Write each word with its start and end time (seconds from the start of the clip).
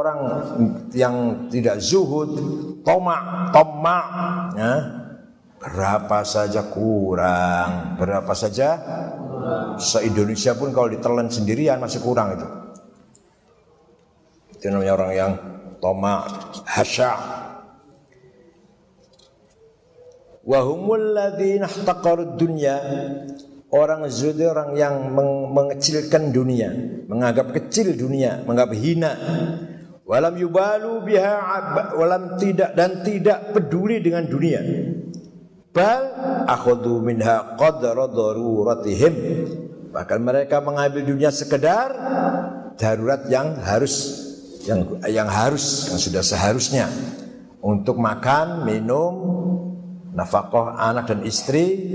Orang 0.00 0.18
yang 0.96 1.16
tidak 1.52 1.76
zuhud, 1.76 2.32
tomak, 2.80 3.52
tomak, 3.52 4.06
ya, 4.56 4.74
berapa 5.60 6.24
saja 6.24 6.64
kurang, 6.72 8.00
berapa 8.00 8.32
saja 8.32 8.80
se-Indonesia 9.76 10.56
pun 10.56 10.72
kalau 10.72 10.88
ditelan 10.88 11.28
sendirian 11.28 11.76
masih 11.76 12.00
kurang 12.00 12.32
itu. 12.32 12.48
Itu 14.56 14.72
namanya 14.72 14.92
orang 14.96 15.12
yang 15.12 15.32
tomak, 15.84 16.32
hasya. 16.64 17.12
Wahumul 20.48 21.12
ladzina 21.12 21.68
dunya 22.40 22.76
Orang 23.70 24.02
zuhud 24.10 24.40
orang 24.42 24.74
yang 24.74 25.14
meng 25.14 25.54
mengecilkan 25.54 26.34
dunia, 26.34 26.74
menganggap 27.06 27.54
kecil 27.54 27.94
dunia, 27.94 28.42
menganggap 28.42 28.74
hina. 28.74 29.12
Walam 30.10 30.34
yubalu 30.42 31.06
biha 31.06 31.38
walam 31.94 32.34
tidak 32.34 32.74
dan 32.74 33.06
tidak 33.06 33.54
peduli 33.54 34.02
dengan 34.02 34.26
dunia. 34.26 34.58
Bal 35.70 36.02
akhadhu 36.50 36.98
minha 36.98 37.54
qadra 37.54 38.10
daruratihim. 38.10 39.14
Bahkan 39.94 40.18
mereka 40.18 40.58
mengambil 40.66 41.06
dunia 41.06 41.30
sekedar 41.30 41.94
darurat 42.74 43.22
yang 43.30 43.54
harus 43.62 44.26
yang 44.66 44.98
yang 45.06 45.30
harus 45.30 45.94
yang 45.94 46.02
sudah 46.02 46.26
seharusnya 46.26 46.90
untuk 47.62 47.94
makan, 47.94 48.66
minum, 48.66 49.14
nafkah 50.10 50.74
anak 50.74 51.06
dan 51.06 51.22
istri, 51.22 51.86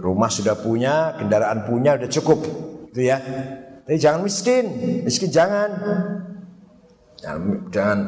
rumah 0.00 0.32
sudah 0.32 0.56
punya, 0.56 1.12
kendaraan 1.20 1.68
punya, 1.68 2.00
udah 2.00 2.08
cukup, 2.08 2.40
itu 2.88 3.04
ya. 3.04 3.20
Tapi 3.84 4.00
jangan 4.00 4.24
miskin, 4.24 4.64
miskin 5.04 5.28
jangan. 5.28 5.68
Jangan, 7.20 7.40
jangan 7.68 8.00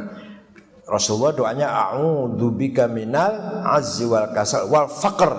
Rasulullah 0.89 1.33
doanya 1.37 1.69
a'udzu 1.69 2.49
bika 2.53 2.89
minal 2.89 3.65
azzi 3.65 4.09
wal 4.09 4.33
kasal 4.33 4.67
wal 4.73 4.89
faqr. 4.89 5.33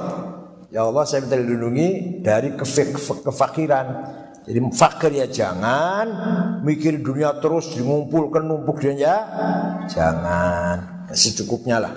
Ya 0.73 0.89
Allah 0.89 1.05
saya 1.05 1.21
minta 1.25 1.37
dilindungi 1.37 2.21
dari 2.25 2.57
kefakiran. 2.57 3.87
Jadi 4.43 4.59
fakir 4.75 5.11
ya 5.15 5.27
jangan 5.29 6.05
mikir 6.67 6.99
dunia 6.99 7.39
terus 7.39 7.71
mengumpulkan 7.79 8.43
numpuk 8.43 8.83
dia 8.83 8.91
ya. 8.91 9.17
Jangan, 9.87 11.07
secukupnya 11.15 11.79
lah. 11.79 11.93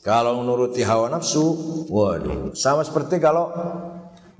Kalau 0.00 0.40
menuruti 0.40 0.80
hawa 0.80 1.12
nafsu, 1.12 1.44
waduh, 1.92 2.56
sama 2.56 2.80
seperti 2.84 3.20
kalau 3.20 3.52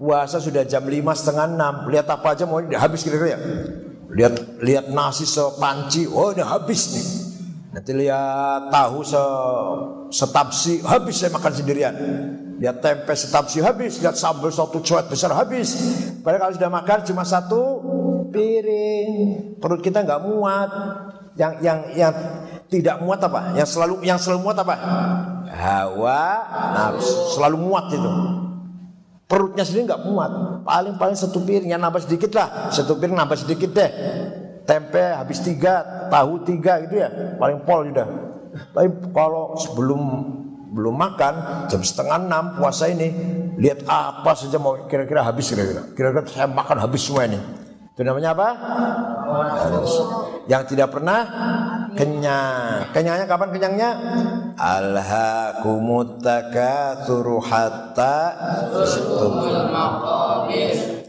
puasa 0.00 0.40
sudah 0.40 0.64
jam 0.64 0.80
lima 0.88 1.12
setengah 1.12 1.44
enam, 1.44 1.84
lihat 1.92 2.08
apa 2.08 2.32
aja 2.32 2.48
mau 2.48 2.56
habis 2.64 3.04
kira-kira 3.04 3.36
ya. 3.36 3.40
Lihat 4.10 4.34
lihat 4.64 4.86
nasi 4.88 5.28
sepanci, 5.28 6.08
oh 6.08 6.32
ini 6.32 6.40
habis 6.40 6.82
nih. 6.96 7.06
Nanti 7.70 7.92
lihat 7.94 8.72
tahu 8.72 9.04
se 9.04 9.22
setapsi, 10.10 10.80
habis 10.82 11.20
saya 11.20 11.30
makan 11.36 11.52
sendirian. 11.52 11.94
Lihat 12.58 12.80
tempe 12.80 13.12
setapsi 13.12 13.60
habis, 13.60 14.00
lihat 14.00 14.16
sambal 14.16 14.48
satu 14.48 14.80
cuat 14.80 15.06
besar 15.06 15.36
habis. 15.36 15.76
Padahal 16.24 16.48
kalau 16.48 16.54
sudah 16.56 16.70
makan 16.72 16.98
cuma 17.04 17.22
satu 17.22 17.60
piring, 18.32 19.10
perut 19.60 19.84
kita 19.84 20.00
nggak 20.00 20.24
muat. 20.24 20.70
Yang 21.38 21.52
yang 21.62 21.78
yang 21.94 22.14
tidak 22.66 22.96
muat 23.04 23.20
apa? 23.22 23.54
Yang 23.54 23.78
selalu 23.78 23.94
yang 24.02 24.18
selalu 24.18 24.40
muat 24.48 24.56
apa? 24.58 24.74
hawa 25.50 26.22
nafsu 26.72 27.36
selalu 27.36 27.56
muat 27.58 27.90
itu 27.90 28.10
perutnya 29.30 29.62
sendiri 29.62 29.86
nggak 29.86 30.02
muat. 30.10 30.30
Paling 30.66 30.98
paling 30.98 31.14
satu 31.14 31.38
piring 31.46 31.70
yang 31.70 31.78
nambah 31.78 32.02
sedikit 32.02 32.34
lah. 32.34 32.74
Satu 32.74 32.98
piring 32.98 33.14
nambah 33.14 33.38
sedikit 33.38 33.70
deh. 33.70 33.90
Tempe 34.66 35.14
habis 35.14 35.38
tiga 35.38 36.06
tahu 36.10 36.42
tiga 36.42 36.82
gitu 36.82 36.98
ya. 36.98 37.38
Paling 37.38 37.62
pol 37.62 37.86
sudah. 37.86 38.06
Tapi 38.74 38.88
kalau 39.14 39.54
sebelum 39.54 40.02
belum 40.74 40.94
makan 40.98 41.66
jam 41.70 41.82
setengah 41.82 42.26
enam 42.26 42.58
puasa 42.58 42.90
ini 42.90 43.14
lihat 43.58 43.86
apa 43.86 44.34
saja 44.34 44.58
mau 44.58 44.74
kira-kira 44.90 45.22
habis 45.22 45.46
kira-kira. 45.54 45.86
Kira-kira 45.94 46.26
saya 46.26 46.50
makan 46.50 46.82
habis 46.82 47.06
semua 47.06 47.30
ini 47.30 47.59
itu 48.00 48.08
namanya 48.08 48.32
apa 48.32 48.48
yang 50.48 50.64
tidak 50.64 50.88
pernah 50.88 51.20
kenyang. 51.92 52.88
Kenyangnya 52.96 53.28
kapan 53.28 53.52
kenyangnya? 53.52 53.90
Takatsuru 56.24 57.44
hatta 57.44 58.16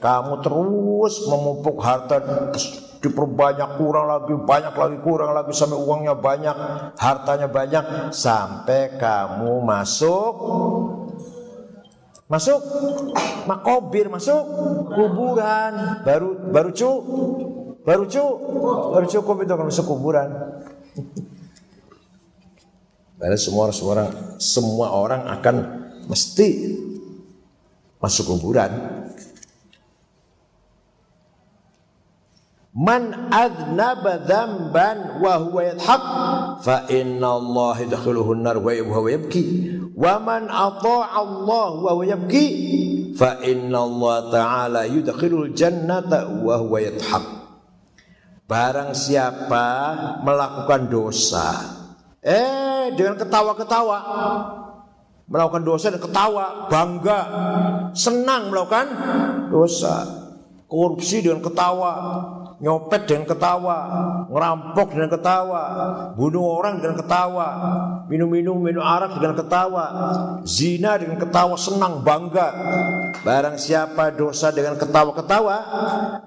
kamu 0.03 0.33
terus 0.43 1.13
memupuk 1.31 1.79
harta 1.79 2.19
diperbanyak 2.99 3.79
kurang 3.79 4.11
lagi 4.11 4.35
banyak 4.35 4.75
lagi 4.75 4.97
kurang 4.99 5.31
lagi 5.31 5.55
sampai 5.55 5.79
uangnya 5.79 6.19
banyak 6.19 6.55
hartanya 6.99 7.47
banyak 7.47 8.11
sampai 8.11 8.99
kamu 8.99 9.63
masuk 9.63 10.33
masuk 12.31 12.59
makobir 13.43 14.07
masuk 14.07 14.39
kuburan. 14.95 15.99
Baru 16.07 16.39
baru 16.47 16.71
cu 16.71 16.91
baru 17.83 18.07
cu 18.07 18.23
baru 18.95 19.05
cukup 19.11 19.35
itu 19.43 19.51
kalau 19.51 19.67
masuk 19.67 19.85
kuburan. 19.91 20.29
Karena 23.21 23.37
semua 23.37 23.69
orang, 23.69 23.75
semua 23.77 23.91
orang, 23.93 24.09
semua 24.41 24.87
orang 24.97 25.21
akan 25.29 25.55
mesti 26.09 26.49
masuk 28.01 28.33
kuburan. 28.33 28.71
Man 32.71 33.29
adnaba 33.29 34.23
dzamban 34.23 35.19
wa 35.19 35.37
huwa 35.43 35.61
yadhaq 35.69 36.03
fa 36.63 36.87
inna 36.87 37.35
Allah 37.35 37.75
yadkhuluhu 37.83 38.31
an-nar 38.31 38.63
wa 38.63 38.71
yabki 39.11 39.43
wa 40.01 40.13
man 40.17 40.49
ata'a 40.49 41.21
Allah 41.21 41.69
wa 41.77 42.01
yabki 42.01 42.47
fa 43.13 43.37
inna 43.45 43.85
Allah 43.85 44.17
ta'ala 44.33 44.81
yudkhilul 44.89 45.53
jannata 45.53 46.25
wa 46.41 46.57
huwa 46.57 46.81
yadhaq 46.81 47.25
Barang 48.51 48.91
siapa 48.91 49.95
melakukan 50.27 50.91
dosa, 50.91 51.55
eh 52.19 52.91
dengan 52.99 53.15
ketawa-ketawa 53.15 53.97
melakukan 55.31 55.63
dosa 55.63 55.87
dan 55.87 56.03
ketawa, 56.03 56.67
bangga, 56.67 57.19
senang 57.95 58.51
melakukan 58.51 58.87
dosa, 59.47 60.03
korupsi 60.67 61.23
dengan 61.23 61.39
ketawa, 61.39 61.91
nyopet 62.61 63.09
dengan 63.09 63.25
ketawa, 63.25 63.77
ngerampok 64.29 64.93
dengan 64.93 65.09
ketawa, 65.09 65.61
bunuh 66.13 66.45
orang 66.61 66.77
dengan 66.77 66.93
ketawa, 67.01 67.47
minum-minum 68.05 68.61
minum 68.61 68.85
arak 68.85 69.17
dengan 69.17 69.33
ketawa, 69.33 69.85
zina 70.45 71.01
dengan 71.01 71.17
ketawa, 71.17 71.57
senang 71.57 72.05
bangga. 72.05 72.49
Barang 73.25 73.57
siapa 73.57 74.13
dosa 74.13 74.53
dengan 74.53 74.77
ketawa-ketawa, 74.77 75.55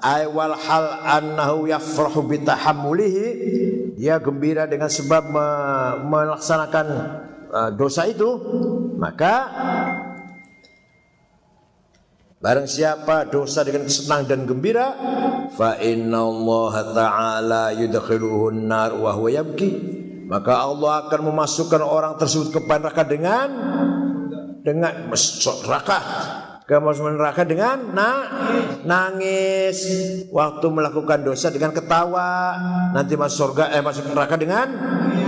aywal 0.03 0.59
hal 0.59 0.87
annahu 1.07 1.71
yafrahu 1.71 2.27
bitahammulihi, 2.27 3.27
dia 3.95 4.19
gembira 4.19 4.67
dengan 4.67 4.91
sebab 4.91 5.31
me 5.31 5.47
melaksanakan 6.03 6.87
uh, 7.55 7.71
dosa 7.79 8.11
itu, 8.11 8.27
maka 8.99 9.35
Barang 12.45 12.69
siapa 12.69 13.25
dosa 13.25 13.65
dengan 13.65 13.89
senang 13.89 14.29
dan 14.29 14.45
gembira, 14.45 14.93
fa 15.57 15.81
inna 15.81 16.29
Allah 16.29 16.75
taala 16.93 17.65
yudkhiluhu 17.73 18.53
nar 18.53 18.93
wa 19.01 19.17
huwa 19.17 19.33
yabki. 19.33 19.73
Maka 20.29 20.61
Allah 20.61 21.09
akan 21.09 21.33
memasukkan 21.33 21.81
orang 21.81 22.21
tersebut 22.21 22.53
ke 22.53 22.61
neraka 22.61 23.01
dengan 23.09 23.49
dengan 24.61 25.09
neraka. 25.65 25.99
Ke 26.69 26.77
neraka 26.85 27.49
dengan 27.49 27.97
na, 27.97 28.29
nangis. 28.85 29.81
Waktu 30.29 30.69
melakukan 30.69 31.25
dosa 31.25 31.49
dengan 31.49 31.73
ketawa. 31.73 32.61
Nanti 32.93 33.17
masuk 33.17 33.57
surga 33.57 33.73
eh 33.73 33.81
masuk 33.81 34.13
neraka 34.13 34.37
dengan 34.37 34.69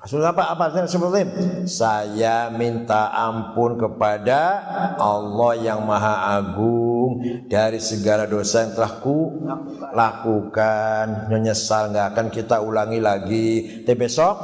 Maksudnya 0.02 0.34
apa? 0.34 0.58
Apa 0.58 0.82
seperti 0.90 1.30
Saya 1.70 2.50
minta 2.50 3.14
ampun 3.14 3.78
kepada 3.78 4.66
Allah 4.98 5.54
yang 5.62 5.86
Maha 5.86 6.42
Agung 6.42 7.22
dari 7.46 7.78
segala 7.78 8.26
dosa 8.26 8.66
yang 8.66 8.74
telah 8.74 8.98
ku 8.98 9.46
lakukan. 9.94 11.30
Menyesal 11.30 11.94
nggak 11.94 12.18
akan 12.18 12.28
kita 12.34 12.66
ulangi 12.66 12.98
lagi. 12.98 13.50
Tapi 13.86 13.94
besok? 13.94 14.42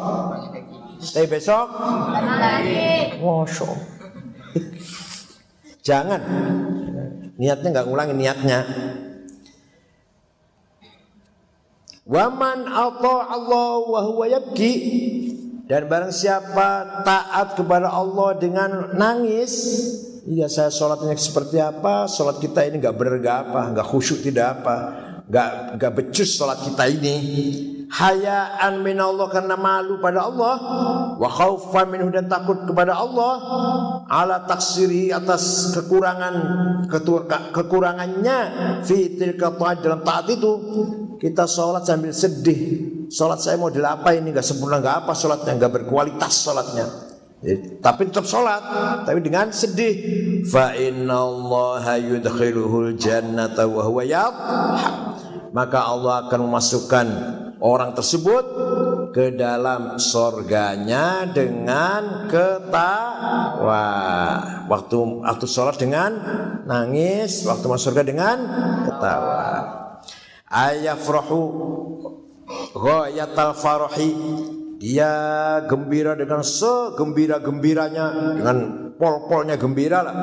Tapi 1.01 1.25
besok? 1.25 1.68
lagi. 2.13 3.18
Masya 3.18 3.69
Jangan. 5.81 6.21
Niatnya 7.42 7.68
nggak 7.74 7.89
ulangi 7.89 8.13
niatnya. 8.13 8.59
Waman 12.06 12.69
Allah 12.69 13.19
Allah 13.25 13.74
wa 13.89 14.01
huwa 14.06 14.25
yabki 14.30 14.74
dan 15.68 15.84
barang 15.92 16.16
siapa 16.16 17.04
taat 17.04 17.60
kepada 17.60 17.92
Allah 17.92 18.40
dengan 18.40 18.96
nangis, 18.96 19.52
iya 20.24 20.48
saya 20.48 20.72
sholatnya 20.72 21.12
seperti 21.19 21.60
apa, 21.60 22.08
sholat 22.08 22.40
kita 22.40 22.64
ini 22.64 22.80
nggak 22.80 22.96
benar 22.96 23.19
nggak 23.19 23.38
apa, 23.52 23.62
nggak 23.75 23.88
khusyuk 23.92 24.24
tidak 24.24 24.64
apa, 24.64 24.75
nggak 25.28 25.50
nggak 25.75 25.92
becus 25.92 26.40
sholat 26.40 26.64
kita 26.64 26.88
ini. 26.88 27.16
Hayaan 27.88 28.84
min 28.84 29.00
Allah 29.00 29.31
karena 29.31 29.56
malu 29.56 30.00
pada 30.04 30.28
Allah, 30.28 30.56
wa 31.19 31.30
khaufan 31.31 31.88
minhu 31.92 32.12
dan 32.12 32.28
takut 32.28 32.64
kepada 32.68 32.96
Allah, 32.96 33.34
ala 34.08 34.44
taksiri 34.44 35.12
atas 35.12 35.72
kekurangan 35.75 36.36
kekurangannya 37.56 38.38
fitil 38.84 39.40
dalam 39.40 40.04
taat 40.04 40.28
itu 40.31 40.52
kita 41.18 41.50
sholat 41.50 41.84
sambil 41.84 42.14
sedih. 42.14 42.62
Sholat 43.10 43.42
saya 43.42 43.58
mau 43.58 43.74
apa 43.74 44.14
ini? 44.14 44.31
Nggak 44.31 44.46
sempurna 44.46 44.78
nggak 44.80 45.06
apa 45.06 45.12
sholatnya 45.18 45.58
nggak 45.58 45.74
berkualitas 45.81 46.34
sholatnya. 46.46 46.86
Ya, 47.38 47.54
tapi 47.86 48.10
tetap 48.10 48.25
sholat 48.25 48.62
tapi 49.06 49.22
dengan 49.22 49.54
sedih. 49.54 49.94
Fa 50.50 50.74
inna 50.74 51.22
maka 55.54 55.80
Allah 55.86 56.28
akan 56.28 56.40
memasukkan 56.50 57.08
orang 57.62 57.94
tersebut 57.94 58.46
ke 59.14 59.34
dalam 59.38 60.02
sorganya 60.02 61.30
dengan 61.30 62.25
ketawa. 62.30 63.86
Waktu 64.68 64.98
waktu 65.24 65.46
sholat 65.46 65.78
dengan 65.78 66.12
nangis 66.68 67.46
waktu 67.48 67.66
masuk 67.66 67.96
surga 67.96 68.04
dengan 68.04 68.38
ketawa 68.84 69.87
ayafrahu 70.48 71.40
ghayatal 72.74 73.54
farahi 73.56 74.12
dia 74.78 75.12
gembira 75.66 76.14
dengan 76.14 76.46
segembira-gembiranya 76.46 78.38
dengan 78.38 78.58
pol-polnya 78.98 79.58
gembira 79.58 80.06
lah. 80.06 80.16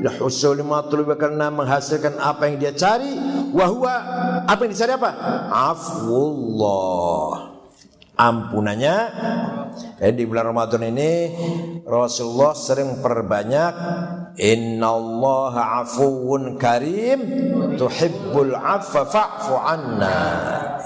La 0.00 0.12
husul 0.20 0.60
karena 1.16 1.48
menghasilkan 1.48 2.20
apa 2.20 2.48
yang 2.48 2.56
dia 2.60 2.72
cari. 2.76 3.16
Wahwa 3.56 3.94
apa 4.44 4.60
yang 4.68 4.72
dicari 4.76 4.92
apa? 5.00 5.10
Afwullah. 5.48 7.56
Ampunannya 8.16 8.96
dan 9.96 10.12
di 10.12 10.24
bulan 10.28 10.52
Ramadan 10.52 10.92
ini 10.92 11.10
Rasulullah 11.84 12.52
sering 12.52 13.00
perbanyak 13.00 13.72
Innallaha 14.36 15.80
afuwun 15.80 16.60
karim 16.60 17.24
tuhibbul 17.80 18.52
affa 18.52 19.08
fa'fu 19.08 19.56
anna. 19.56 20.16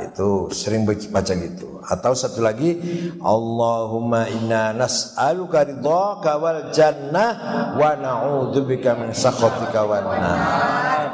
Itu 0.06 0.54
sering 0.54 0.86
baca 0.86 1.34
gitu. 1.34 1.82
Atau 1.82 2.14
satu 2.14 2.46
lagi 2.46 2.78
Allahumma 3.18 4.30
inna 4.30 4.70
nas'aluka 4.70 5.66
ridhaka 5.66 6.38
wal 6.38 6.70
jannah 6.70 7.74
wa 7.74 7.90
na'udzubika 7.98 8.94
min 8.94 9.10
sakhatika 9.10 9.82
wan 9.82 10.06
nar. 10.06 11.08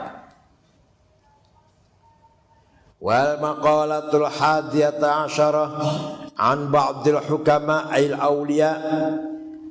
Wal 3.01 3.41
maqalatul 3.41 4.29
hadiyata 4.29 5.25
asyarah 5.25 5.69
an 6.37 6.69
ba'dil 6.69 7.21
hukama 7.25 7.89
ail 7.89 8.13
awliya 8.13 8.71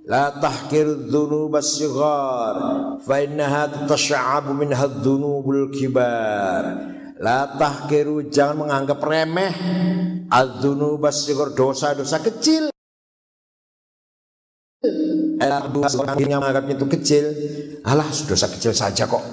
la 0.05 0.33
tahkir 0.37 1.09
dhunuba 1.09 1.61
sighar 1.61 2.55
fa 3.01 3.15
innaha 3.21 3.69
tatasha'abu 3.69 4.53
minha 4.53 4.85
dhunubul 4.85 5.69
kibar. 5.73 6.93
La 7.15 7.47
tahkiru 7.55 8.27
jangan 8.27 8.67
menganggap 8.67 8.99
remeh 8.99 9.55
adzunuba 10.27 11.15
sighar 11.15 11.55
dosa-dosa 11.55 12.19
kecil. 12.19 12.67
Orang 15.95 16.19
yang 16.19 16.43
menganggapnya 16.43 16.75
itu 16.75 16.87
kecil. 16.91 17.25
Alah 17.87 18.05
dosa 18.09 18.51
kecil 18.51 18.75
saja 18.75 19.07
kok. 19.07 19.23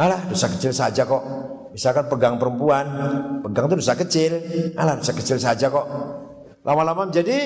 Alah 0.00 0.26
dosa 0.32 0.48
kecil 0.48 0.72
saja 0.72 1.04
kok. 1.04 1.22
Misalkan 1.70 2.08
pegang 2.10 2.40
perempuan 2.40 2.86
pegang 3.44 3.68
itu 3.68 3.76
dosa 3.84 3.94
kecil. 3.94 4.32
Alah 4.80 4.96
dosa 4.98 5.12
kecil 5.12 5.36
saja 5.36 5.68
kok. 5.68 5.86
Lama-lama 6.60 7.08
menjadi 7.08 7.38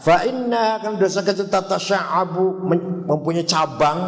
fa 0.00 0.24
inna 0.24 0.80
kan 0.80 0.96
dosa 0.96 1.20
kecil 1.20 1.52
tata 1.52 1.76
sya'abu 1.76 2.64
mempunyai 3.04 3.44
cabang 3.44 4.00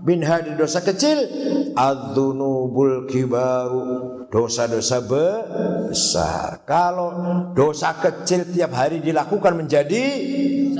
bin 0.00 0.24
dari 0.24 0.56
dosa 0.56 0.80
kecil 0.80 1.28
adzunubul 1.76 3.04
kibaru 3.04 4.24
dosa-dosa 4.32 5.04
besar. 5.04 6.64
Kalau 6.64 7.08
dosa 7.52 7.92
kecil 8.00 8.48
tiap 8.56 8.72
hari 8.72 9.04
dilakukan 9.04 9.52
menjadi 9.52 10.04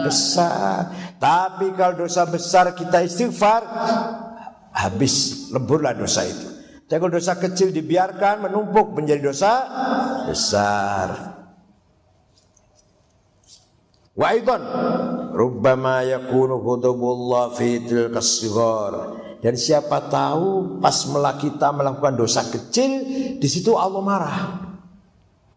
besar. 0.01 1.13
Tapi 1.21 1.77
kalau 1.77 2.09
dosa 2.09 2.25
besar 2.25 2.73
kita 2.73 3.05
istighfar 3.05 3.61
habis 4.73 5.45
leburlah 5.53 5.93
dosa 5.93 6.25
itu. 6.25 6.49
Tapi 6.89 6.97
kalau 6.97 7.13
dosa 7.21 7.37
kecil 7.37 7.69
dibiarkan 7.69 8.49
menumpuk 8.49 8.97
menjadi 8.97 9.29
dosa 9.29 9.53
besar. 10.25 11.30
Wa 14.21 14.37
aidan 14.37 14.61
rubbama 15.33 16.05
yakunu 16.05 16.61
ghadabullah 16.61 17.57
fi 17.57 17.81
tilka 17.81 18.21
Dan 19.41 19.57
siapa 19.57 20.13
tahu 20.13 20.77
pas 20.77 21.09
kita 21.41 21.73
melakukan 21.73 22.21
dosa 22.21 22.45
kecil 22.45 23.01
di 23.41 23.49
situ 23.49 23.73
Allah 23.81 24.05
marah. 24.05 24.39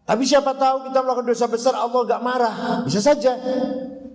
Tapi 0.08 0.24
siapa 0.24 0.56
tahu 0.56 0.88
kita 0.88 1.04
melakukan 1.04 1.28
dosa 1.28 1.44
besar 1.44 1.76
Allah 1.76 2.00
gak 2.08 2.24
marah. 2.24 2.54
Bisa 2.88 3.04
saja. 3.04 3.36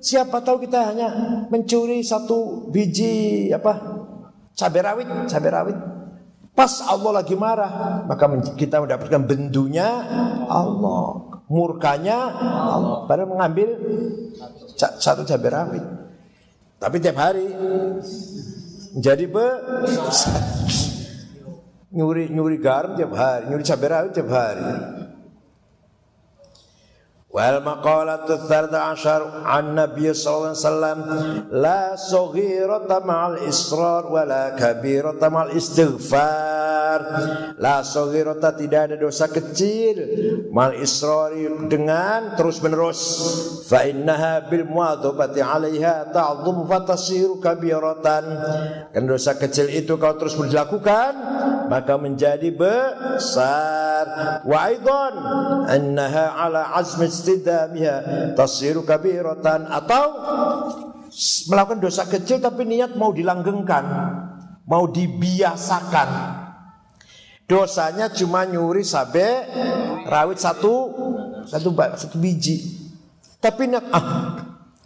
Siapa 0.01 0.41
tahu 0.41 0.65
kita 0.65 0.81
hanya 0.81 1.13
mencuri 1.53 2.01
satu 2.01 2.71
biji 2.73 3.53
apa 3.53 3.77
cabai 4.57 4.81
rawit, 4.81 5.07
cabai 5.29 5.51
rawit. 5.53 5.77
Pas 6.57 6.81
Allah 6.89 7.21
lagi 7.21 7.37
marah, 7.37 8.03
maka 8.09 8.25
kita 8.57 8.81
mendapatkan 8.81 9.21
bendunya 9.21 9.85
Allah 10.49 11.28
murkanya 11.49 12.29
Allah. 12.29 13.25
Mengambil 13.25 13.75
satu 14.77 15.25
cabai 15.25 15.49
rawit. 15.51 15.85
Tapi 16.79 16.95
tiap 17.03 17.19
hari 17.19 17.43
jadi 18.95 19.25
be 19.27 19.47
nyuri 21.89 22.29
nyuri 22.31 22.57
garam 22.61 22.93
tiap 22.95 23.11
hari, 23.17 23.49
nyuri 23.51 23.63
cabai 23.65 23.89
rawit 23.89 24.11
tiap 24.15 24.29
hari. 24.31 24.63
Wal 27.29 27.61
maqalatu 27.61 28.41
tsarda 28.41 28.89
asyar 28.89 29.45
an 29.45 29.77
Nabi 29.77 30.09
sallallahu 30.09 30.49
alaihi 30.49 30.65
wasallam 30.65 30.99
la 31.53 31.93
saghirata 31.93 33.05
ma'al 33.05 33.45
israr 33.45 34.09
wa 34.09 34.25
la 34.25 34.57
kabirata 34.57 35.29
ma'al 35.29 35.53
istighfar. 35.53 36.99
La 37.61 37.85
saghirata 37.85 38.57
tidak 38.57 38.89
ada 38.89 38.95
dosa 38.97 39.29
kecil 39.29 40.01
mal 40.49 40.73
israri 40.73 41.45
dengan 41.69 42.33
terus 42.33 42.65
menerus. 42.65 42.97
Fa 43.69 43.85
innaha 43.85 44.49
bil 44.49 44.65
muadzabati 44.65 45.45
'alaiha 45.45 46.09
ta'dhum 46.09 46.65
fa 46.65 46.81
tasiru 46.81 47.37
kabiratan. 47.37 48.25
Kan 48.89 49.05
dosa 49.05 49.37
kecil 49.37 49.69
itu 49.69 50.01
kalau 50.01 50.17
terus 50.17 50.33
dilakukan 50.33 51.13
maka 51.69 51.93
menjadi 51.93 52.49
besar. 52.49 54.41
Wa 54.49 54.73
aidan 54.73 55.13
annaha 55.69 56.25
'ala 56.33 56.73
azmi 56.73 57.18
istidamiha 57.19 57.95
tasiru 58.39 58.87
kabiratan 58.87 59.67
atau 59.67 60.03
melakukan 61.51 61.79
dosa 61.83 62.07
kecil 62.07 62.39
tapi 62.39 62.63
niat 62.63 62.95
mau 62.95 63.11
dilanggengkan, 63.11 63.85
mau 64.63 64.87
dibiasakan. 64.87 66.09
Dosanya 67.49 68.13
cuma 68.13 68.45
nyuri 68.45 68.85
sampai 68.85 69.49
rawit 70.05 70.37
satu 70.37 70.73
satu 71.49 71.73
satu 71.73 72.15
biji. 72.21 72.77
Tapi 73.41 73.67
niat 73.67 73.85
ah 73.89 74.05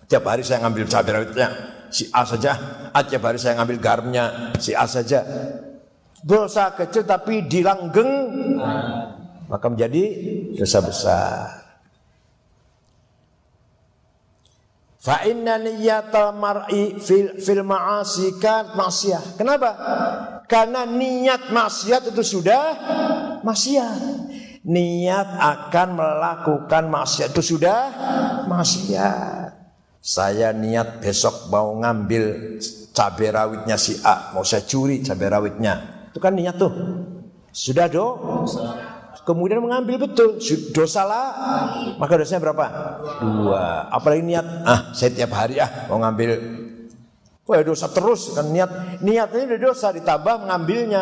tiap 0.07 0.23
hari 0.25 0.47
saya 0.47 0.63
ngambil 0.63 0.87
cabai 0.87 1.11
rawitnya 1.11 1.47
si 1.93 2.09
A 2.09 2.25
saja, 2.25 2.57
ah, 2.89 3.03
tiap 3.05 3.21
hari 3.21 3.37
saya 3.37 3.59
ngambil 3.59 3.77
garamnya 3.77 4.55
si 4.57 4.71
A 4.73 4.87
saja. 4.87 5.21
Dosa 6.23 6.71
kecil 6.71 7.03
tapi 7.03 7.43
dilanggeng 7.51 8.09
maka 9.51 9.67
menjadi 9.67 10.03
dosa 10.55 10.79
besar. 10.79 11.62
Fa 15.03 15.19
inna 15.27 15.59
niyatal 15.59 16.31
mar'i 16.31 16.95
fil, 16.95 17.35
fil 17.35 17.59
ma'asi 17.59 18.39
maksiat. 18.71 19.35
Kenapa? 19.35 19.75
Karena 20.47 20.87
niat 20.87 21.51
maksiat 21.51 22.15
itu 22.15 22.23
sudah 22.23 22.63
maksiat. 23.43 23.99
Niat 24.63 25.29
akan 25.43 25.87
melakukan 25.99 26.87
maksiat 26.87 27.35
itu 27.35 27.43
sudah 27.43 27.79
maksiat. 28.47 29.51
Saya 29.99 30.55
niat 30.55 31.03
besok 31.03 31.51
mau 31.51 31.75
ngambil 31.83 32.55
cabai 32.95 33.27
rawitnya 33.27 33.75
si 33.75 33.99
A, 34.07 34.31
mau 34.31 34.47
saya 34.47 34.63
curi 34.63 35.03
cabai 35.03 35.27
rawitnya. 35.27 36.07
Itu 36.15 36.23
kan 36.23 36.31
niat 36.31 36.55
tuh. 36.55 36.71
Sudah 37.51 37.91
do? 37.91 38.07
Kemudian 39.23 39.63
mengambil 39.63 40.07
betul 40.07 40.39
dosa 40.75 41.07
lah 41.07 41.27
maka 41.95 42.19
dosanya 42.19 42.51
berapa 42.51 42.65
dua 43.23 43.87
apalagi 43.91 44.23
niat 44.23 44.45
ah 44.67 44.91
saya 44.91 45.11
tiap 45.15 45.31
hari 45.31 45.59
ah 45.63 45.87
mau 45.87 45.99
ngambil 46.03 46.63
Wah 47.43 47.59
dosa 47.59 47.91
terus 47.91 48.31
kan 48.31 48.47
niat 48.47 49.03
niatnya 49.03 49.43
udah 49.51 49.59
dosa 49.59 49.91
ditambah 49.91 50.47
mengambilnya. 50.47 51.01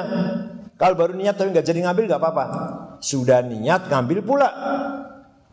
Kalau 0.74 0.98
baru 0.98 1.14
niat 1.14 1.38
tapi 1.38 1.54
nggak 1.54 1.66
jadi 1.70 1.86
ngambil 1.86 2.04
nggak 2.10 2.22
apa-apa. 2.22 2.46
Sudah 2.98 3.46
niat 3.46 3.86
ngambil 3.86 4.26
pula. 4.26 4.50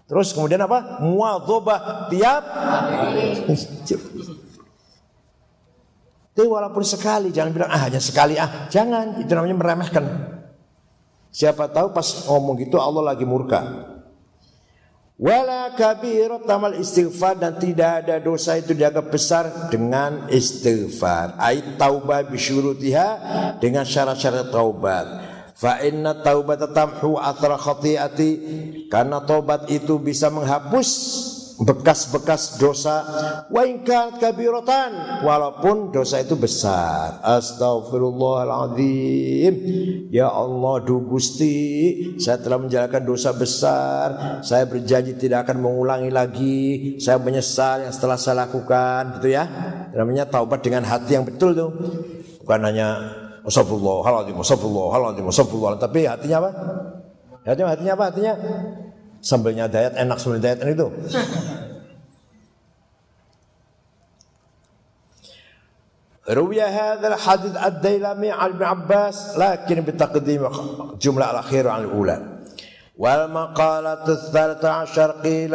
Terus 0.09 0.33
kemudian 0.33 0.65
apa? 0.65 1.05
Muadzobah 1.05 2.09
tiap. 2.09 2.41
Tapi 6.33 6.49
walaupun 6.49 6.81
sekali 6.81 7.37
jangan 7.37 7.53
bilang 7.53 7.69
ah 7.69 7.85
hanya 7.85 8.01
sekali 8.01 8.41
ah 8.41 8.73
jangan 8.73 9.21
itu 9.21 9.29
namanya 9.29 9.61
meremehkan. 9.61 10.05
Siapa 11.29 11.69
tahu 11.69 11.93
pas 11.93 12.25
ngomong 12.27 12.57
gitu 12.59 12.81
Allah 12.81 13.13
lagi 13.13 13.25
murka. 13.29 13.95
Wala 15.19 15.75
kabirat 15.75 16.47
tamal 16.47 16.79
istighfar 16.79 17.35
dan 17.35 17.59
tidak 17.59 18.07
ada 18.07 18.23
dosa 18.23 18.55
itu 18.55 18.71
dianggap 18.71 19.11
besar 19.11 19.45
dengan 19.67 20.31
istighfar. 20.31 21.35
Ait 21.43 21.75
taubat 21.75 22.31
bisyurutiha 22.31 23.09
dengan 23.59 23.83
syarat-syarat 23.83 24.55
taubat. 24.55 25.07
Fa 25.59 25.83
inna 25.83 26.23
taubat 26.23 26.63
tamhu 26.71 27.19
athra 27.19 27.59
khati'ati 27.59 28.31
karena 28.87 29.19
taubat 29.27 29.67
itu 29.67 29.99
bisa 29.99 30.31
menghapus 30.31 30.87
bekas-bekas 31.59 32.63
dosa. 32.63 33.03
Wa 33.51 33.67
ingkat 33.67 34.23
kabiratan 34.23 35.27
walaupun 35.27 35.91
dosa 35.91 36.23
itu 36.23 36.39
besar. 36.39 37.19
Astagfirullahaladzim 37.27 39.55
ya 40.15 40.31
Allah 40.31 40.79
du 40.87 41.03
Gusti 41.03 42.15
saya 42.23 42.39
telah 42.39 42.63
menjalankan 42.63 43.03
dosa 43.03 43.35
besar. 43.35 44.39
Saya 44.47 44.71
berjanji 44.71 45.19
tidak 45.19 45.51
akan 45.51 45.59
mengulangi 45.59 46.15
lagi. 46.15 46.95
Saya 47.03 47.19
menyesal 47.19 47.91
yang 47.91 47.95
setelah 47.95 48.15
saya 48.15 48.47
lakukan 48.47 49.19
gitu 49.19 49.35
ya. 49.35 49.51
Namanya 49.95 50.27
taubat 50.31 50.63
dengan 50.63 50.85
hati 50.87 51.15
yang 51.19 51.27
betul 51.27 51.59
tuh. 51.59 51.75
Bukan 52.47 52.63
hanya 52.65 53.03
astagfirullahaladzim 53.43 54.39
astagfirullahaladzim 54.39 55.27
astagfirullahaladzim 55.27 55.83
tapi 55.83 56.07
hatinya 56.07 56.39
apa? 56.47 56.55
Hatinya 57.49 57.73
hatinya 57.73 57.97
apa 57.97 58.05
hatinya 58.13 58.37
Sambelnya 59.19 59.67
dayat 59.67 59.99
enak 59.99 60.19
sambelnya 60.23 60.55
dayat 60.55 60.75
itu. 60.75 60.89
روي 66.29 66.63
هذا 66.63 67.09
الحديث 67.09 67.57
الديلمي 67.57 68.31
عن 68.31 68.51
ابن 68.51 68.63
عباس 68.63 69.39
لكن 69.39 69.81
بتقديم 69.81 70.47
الجملة 70.93 71.31
الأخيرة 71.31 71.71
عن 71.71 71.81
الأولى 71.85 72.23
والمقالة 72.99 74.09
الثالثة 74.09 74.69
عشر 74.69 75.11
قيل 75.11 75.55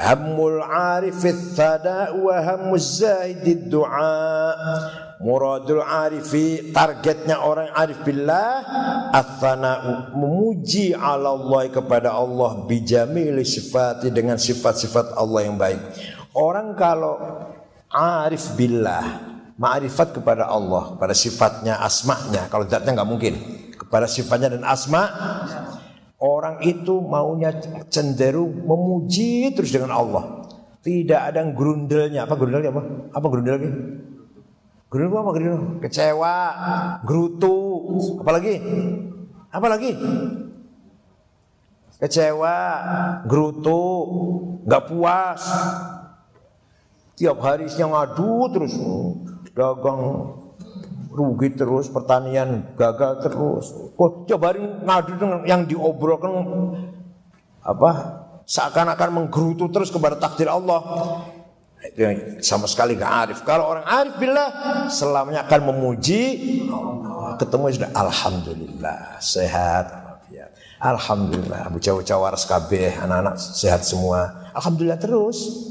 هم 0.00 0.46
العارف 0.46 1.26
الثناء 1.26 2.16
وهم 2.16 2.74
الزاهد 2.74 3.46
الدعاء 3.46 5.07
Muradul 5.18 5.82
arifi 5.82 6.70
targetnya 6.70 7.42
orang 7.42 7.74
arif 7.74 8.06
billah 8.06 8.62
athana 9.10 10.06
memuji 10.14 10.94
ala 10.94 11.34
Allah 11.34 11.66
kepada 11.74 12.14
Allah 12.14 12.62
bijamili 12.70 13.42
sifati 13.42 14.14
dengan 14.14 14.38
sifat-sifat 14.38 15.18
Allah 15.18 15.40
yang 15.42 15.58
baik. 15.58 15.82
Orang 16.38 16.78
kalau 16.78 17.18
arif 17.90 18.54
billah 18.54 19.28
ma'rifat 19.58 20.14
kepada 20.14 20.46
Allah, 20.46 20.94
pada 20.94 21.12
sifatnya, 21.12 21.82
asma'nya. 21.82 22.46
Kalau 22.46 22.64
zatnya 22.70 23.02
nggak 23.02 23.10
mungkin. 23.10 23.34
Kepada 23.74 24.06
sifatnya 24.06 24.54
dan 24.54 24.62
asma' 24.62 25.06
orang 26.22 26.62
itu 26.62 27.02
maunya 27.02 27.58
cenderung 27.90 28.54
memuji 28.62 29.50
terus 29.50 29.74
dengan 29.74 29.98
Allah. 29.98 30.46
Tidak 30.78 31.18
ada 31.18 31.42
grundelnya. 31.50 32.22
Apa 32.22 32.38
grundelnya 32.38 32.70
apa? 32.70 32.82
Apa 33.10 33.26
grundelnya? 33.26 33.70
Gerundu 34.88 35.20
apa 35.20 35.30
gerundu? 35.36 35.84
Kecewa, 35.84 36.36
gerutu, 37.04 37.56
apalagi? 38.24 38.56
Apalagi? 39.52 39.92
Kecewa, 42.00 42.56
gerutu, 43.28 43.84
nggak 44.64 44.84
puas. 44.88 45.42
Tiap 47.20 47.36
hari 47.42 47.68
siang 47.68 47.92
ngadu 47.92 48.48
terus, 48.48 48.72
dagang 49.52 50.32
rugi 51.12 51.52
terus, 51.52 51.92
pertanian 51.92 52.72
gagal 52.78 53.28
terus. 53.28 53.74
Kok 53.92 54.24
tiap 54.24 54.40
hari 54.40 54.64
ngadu 54.88 55.44
yang 55.44 55.68
diobrolkan 55.68 56.32
apa? 57.60 57.90
Seakan-akan 58.48 59.10
menggerutu 59.12 59.68
terus 59.68 59.92
kepada 59.92 60.16
takdir 60.16 60.48
Allah. 60.48 60.80
Itu 61.78 62.00
yang 62.02 62.42
sama 62.42 62.66
sekali 62.66 62.98
gak 62.98 63.12
arif. 63.26 63.38
Kalau 63.46 63.70
orang 63.70 63.86
arif 63.86 64.14
billah 64.18 64.48
selamanya 64.90 65.46
akan 65.46 65.60
memuji 65.70 66.22
ketemu 67.38 67.64
sudah 67.78 67.90
alhamdulillah 67.94 69.22
sehat. 69.22 70.08
Alhamdulillah, 70.78 71.66
Jawa 71.82 72.06
Jawa 72.06 72.38
kabeh, 72.38 73.02
anak-anak 73.02 73.34
sehat 73.34 73.82
semua. 73.82 74.46
Alhamdulillah 74.54 74.94
terus. 75.02 75.66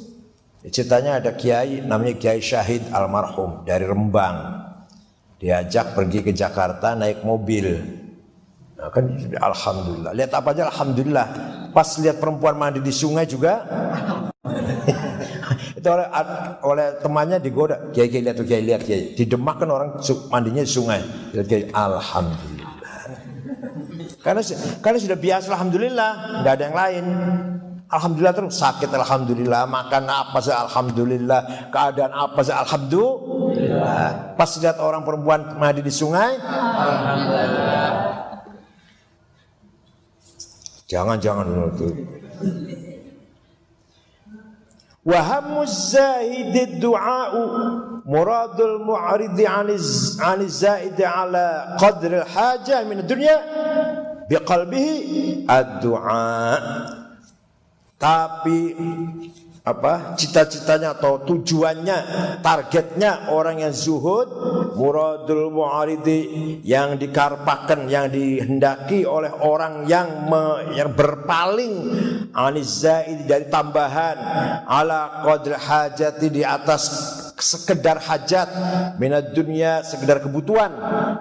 Ceritanya 0.67 1.23
ada 1.23 1.31
kiai 1.31 1.79
namanya 1.79 2.19
Kiai 2.19 2.43
Syahid 2.43 2.91
almarhum 2.91 3.63
dari 3.63 3.87
Rembang. 3.87 4.67
Diajak 5.39 5.95
pergi 5.95 6.27
ke 6.27 6.35
Jakarta 6.35 6.91
naik 6.91 7.23
mobil. 7.23 7.79
Nah, 8.75 8.91
kan 8.91 9.07
alhamdulillah. 9.31 10.11
Lihat 10.11 10.31
apa 10.35 10.49
aja 10.51 10.67
alhamdulillah. 10.67 11.27
Pas 11.71 11.87
lihat 12.03 12.19
perempuan 12.19 12.59
mandi 12.59 12.83
di 12.83 12.91
sungai 12.91 13.23
juga 13.23 13.63
itu 15.77 15.88
oleh, 15.93 16.10
oleh 16.65 16.88
temannya 17.05 17.38
digoda. 17.38 17.77
Kiai 17.93 18.10
kiai 18.10 18.25
lihat 18.25 18.41
kiai 18.41 18.65
lihat 18.65 18.81
kiai. 18.81 19.13
Di 19.13 19.29
Demak 19.29 19.62
kan 19.62 19.69
orang 19.69 20.01
mandinya 20.34 20.65
di 20.65 20.72
sungai. 20.74 21.05
Lihat 21.38 21.46
kiai, 21.46 21.63
alhamdulillah. 21.69 22.74
Karena 24.25 24.41
karena 24.81 24.98
sudah 24.98 25.17
biasa 25.22 25.53
alhamdulillah, 25.53 26.12
nggak 26.41 26.53
ada 26.57 26.63
yang 26.65 26.77
lain. 26.77 27.05
Alhamdulillah 27.88 28.36
terus 28.36 28.60
sakit 28.60 28.91
alhamdulillah, 28.91 29.63
makan 29.63 30.12
apa 30.12 30.43
sih 30.43 30.51
alhamdulillah, 30.51 31.72
keadaan 31.72 32.12
apa 32.12 32.39
sih 32.43 32.51
alhamdulillah. 32.51 34.36
Pas 34.36 34.51
lihat 34.60 34.84
orang 34.84 35.07
perempuan 35.07 35.55
mandi 35.55 35.79
di 35.79 35.93
sungai, 35.93 36.36
alhamdulillah. 36.41 37.91
Jangan 40.91 41.15
jangan 41.22 41.46
itu. 41.48 41.88
Wa 45.07 45.23
hammuz 45.23 45.95
zahid 45.95 46.83
du'a'u 46.83 47.43
muradul 48.03 48.83
mu'ridi 48.83 49.47
'aniz 49.47 50.19
'aniz 50.19 50.67
zaid 50.67 50.99
'ala 50.99 51.79
qadr 51.79 52.11
al-haja 52.27 52.83
min 52.83 52.99
ad-dunya 52.99 53.37
biqalbihi 54.27 55.47
ad-du'a. 55.47 56.59
Tapi 57.95 58.59
apa? 59.67 60.15
Cita-citanya 60.15 60.95
atau 60.95 61.19
tujuannya 61.27 61.97
targetnya 62.39 63.36
orang 63.36 63.59
yang 63.67 63.75
zuhud 63.75 64.31
muradul 64.79 65.51
mu'aridi 65.51 66.63
yang 66.63 66.95
dikarpakan 66.95 67.91
yang 67.91 68.07
dihendaki 68.07 69.03
oleh 69.03 69.33
orang 69.43 69.83
yang 69.91 70.31
me, 70.31 70.71
yang 70.71 70.95
berpaling. 70.95 71.75
Anizaid 72.31 73.27
dari 73.27 73.50
tambahan. 73.51 74.15
Ala 74.69 75.25
qadr 75.25 75.57
hajati 75.57 76.31
di 76.31 76.45
atas 76.45 76.83
sekedar 77.36 77.97
hajat. 78.00 78.47
Minat 79.01 79.33
dunia 79.33 79.81
sekedar 79.83 80.24
kebutuhan. 80.24 80.71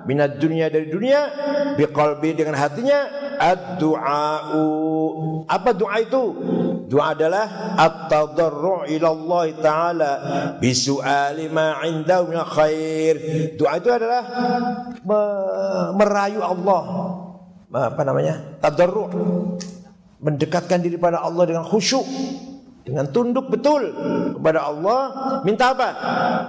Minat 0.07 0.39
dunia 0.39 0.71
dari 0.71 0.87
dunia. 0.93 1.27
Biqalbi 1.75 2.37
dengan 2.37 2.55
hatinya. 2.61 3.27
Ad-du'a'u. 3.37 4.65
Apa 5.49 5.73
doa 5.77 5.97
itu 6.01 6.25
doa 6.87 7.13
adalah 7.13 7.77
at-tadarru' 7.77 8.87
ila 8.95 9.09
Allah 9.11 9.45
taala 9.59 10.11
bi 10.63 10.71
su'ali 10.71 11.51
ma 11.51 11.83
'indahu 11.83 12.31
min 12.31 12.41
khair. 12.47 13.15
Doa 13.59 13.79
itu 13.79 13.91
adalah 13.91 14.23
merayu 15.95 16.41
Allah. 16.43 16.83
Apa 17.71 18.03
namanya? 18.07 18.59
Tadarru'. 18.63 19.11
Mendekatkan 20.17 20.81
diri 20.81 20.97
pada 20.97 21.21
Allah 21.21 21.45
dengan 21.45 21.67
khusyuk 21.67 22.07
dengan 22.87 23.11
tunduk 23.11 23.51
betul 23.51 23.83
kepada 24.39 24.71
Allah 24.71 25.01
minta 25.43 25.75
apa 25.75 25.91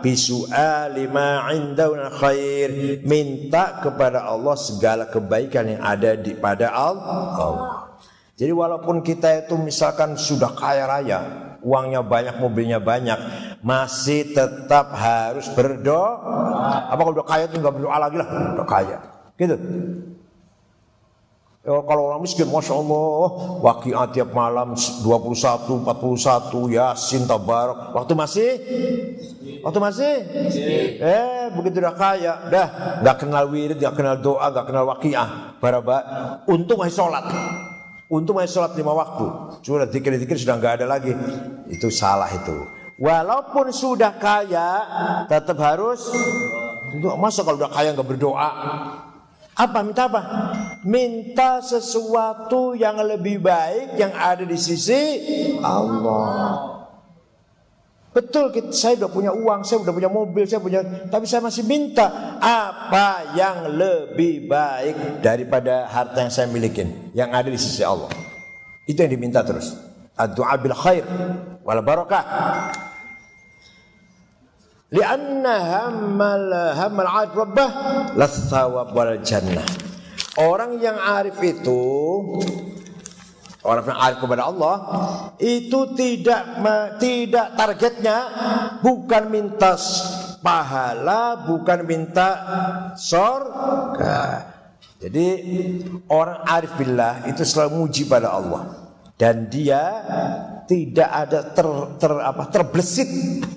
bisu'ali 0.05 1.09
ma 1.09 1.49
indahu 1.49 1.97
khair 2.13 3.01
minta 3.01 3.81
kepada 3.81 4.21
Allah 4.21 4.53
segala 4.53 5.09
kebaikan 5.09 5.65
yang 5.65 5.81
ada 5.81 6.13
di 6.13 6.37
pada 6.37 6.69
Allah 6.69 7.86
jadi 8.37 8.53
walaupun 8.53 9.01
kita 9.01 9.49
itu 9.49 9.57
misalkan 9.57 10.13
sudah 10.13 10.53
kaya 10.53 10.85
raya, 10.85 11.19
uangnya 11.65 12.05
banyak, 12.05 12.37
mobilnya 12.37 12.77
banyak, 12.77 13.17
masih 13.65 14.29
tetap 14.29 14.93
harus 14.93 15.49
berdoa. 15.57 16.21
Apa 16.93 17.01
kalau 17.01 17.17
udah 17.17 17.25
kaya 17.25 17.49
itu 17.49 17.57
nggak 17.57 17.73
berdoa 17.81 17.97
lagi 17.97 18.21
lah, 18.21 18.29
udah 18.53 18.67
kaya, 18.69 18.97
gitu. 19.41 19.57
Ya, 21.65 21.81
kalau 21.83 22.13
orang 22.13 22.21
miskin, 22.21 22.45
masya 22.47 22.77
Allah, 22.77 23.25
wakiat 23.59 24.13
tiap 24.13 24.29
malam 24.37 24.77
21, 24.77 25.83
41, 25.83 26.71
yasin, 26.71 27.25
tabarok. 27.25 27.91
Waktu 27.91 28.13
masih, 28.13 28.49
waktu 29.65 29.79
masih, 29.81 30.13
eh 31.01 31.49
begitu 31.57 31.81
udah 31.81 31.97
kaya, 31.97 32.33
dah 32.53 32.67
nggak 33.01 33.17
kenal 33.17 33.49
wirid, 33.49 33.81
nggak 33.81 33.97
kenal 33.97 34.15
doa, 34.15 34.47
nggak 34.53 34.65
kenal 34.69 34.85
wakiah, 34.93 35.57
baraba, 35.57 35.97
untung 36.45 36.79
masih 36.79 37.01
sholat. 37.01 37.25
Untung 38.07 38.39
masih 38.39 38.55
sholat 38.55 38.71
lima 38.79 38.95
waktu. 38.95 39.25
Sudah 39.67 39.83
dikir-dikir 39.83 40.39
sudah 40.39 40.55
nggak 40.55 40.73
ada 40.79 40.85
lagi. 40.87 41.11
Itu 41.67 41.91
salah 41.91 42.31
itu. 42.31 42.55
Walaupun 42.95 43.69
sudah 43.75 44.15
kaya, 44.15 44.69
tetap 45.27 45.59
harus. 45.59 46.07
Masa 47.19 47.43
kalau 47.43 47.59
udah 47.59 47.67
kaya 47.67 47.91
nggak 47.91 48.07
berdoa? 48.07 48.49
Apa 49.57 49.81
minta 49.81 50.05
apa? 50.05 50.21
Minta 50.85 51.59
sesuatu 51.65 52.77
yang 52.77 53.01
lebih 53.01 53.43
baik 53.43 53.99
yang 53.99 54.13
ada 54.15 54.45
di 54.45 54.55
sisi 54.55 55.19
Allah. 55.59 56.76
Betul, 58.17 58.49
saya 58.73 58.97
udah 58.97 59.13
punya 59.13 59.29
uang, 59.29 59.61
saya 59.61 59.77
udah 59.85 59.93
punya 59.93 60.09
mobil, 60.09 60.41
saya 60.49 60.57
punya, 60.57 60.81
tapi 61.05 61.29
saya 61.29 61.37
masih 61.37 61.61
minta 61.69 62.33
apa 62.41 63.37
yang 63.37 63.69
lebih 63.77 64.49
baik 64.49 65.21
daripada 65.21 65.85
harta 65.85 66.25
yang 66.25 66.33
saya 66.33 66.49
miliki, 66.49 66.81
yang 67.13 67.29
ada 67.29 67.45
di 67.45 67.61
sisi 67.61 67.85
Allah. 67.85 68.09
Itu 68.89 69.05
yang 69.05 69.13
diminta 69.13 69.45
terus. 69.45 69.77
Doa 70.33 70.57
bil 70.57 70.73
khair 70.73 71.05
wal 71.61 71.77
barakah. 71.85 72.25
Lianna 74.89 75.55
hammal 75.77 76.73
hammal 76.73 77.09
arif 77.21 77.37
rabbah 77.37 77.69
lathawab 78.17 78.97
wal 78.97 79.13
jannah. 79.21 79.67
Orang 80.41 80.81
yang 80.81 80.97
arif 80.97 81.37
itu 81.45 81.77
orang 83.67 83.99
arif 83.99 84.17
kepada 84.23 84.47
Allah 84.47 84.75
itu 85.43 85.91
tidak 85.91 86.41
tidak 87.03 87.47
targetnya 87.59 88.17
bukan 88.79 89.27
minta 89.27 89.75
pahala 90.39 91.43
bukan 91.43 91.83
minta 91.83 92.29
surga 92.95 94.47
jadi 95.03 95.27
orang 96.07 96.39
arif 96.47 96.71
billah 96.79 97.27
itu 97.27 97.43
selalu 97.43 97.83
muji 97.83 98.07
pada 98.07 98.31
Allah 98.31 98.86
dan 99.17 99.49
dia 99.49 99.81
tidak 100.69 101.09
ada 101.09 101.41
ter, 101.49 101.67
ter 101.97 102.13
apa 102.21 102.53
terbesit 102.53 103.09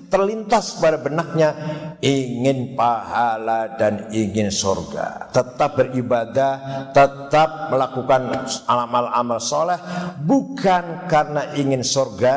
terlintas 0.09 0.81
pada 0.81 0.97
benaknya 0.97 1.53
ingin 2.01 2.73
pahala 2.73 3.77
dan 3.77 4.09
ingin 4.09 4.49
surga. 4.49 5.29
Tetap 5.29 5.77
beribadah 5.77 6.53
tetap 6.97 7.69
melakukan 7.69 8.33
amal-amal 8.65 9.37
soleh 9.37 9.77
bukan 10.25 11.05
karena 11.05 11.53
ingin 11.53 11.85
surga 11.85 12.35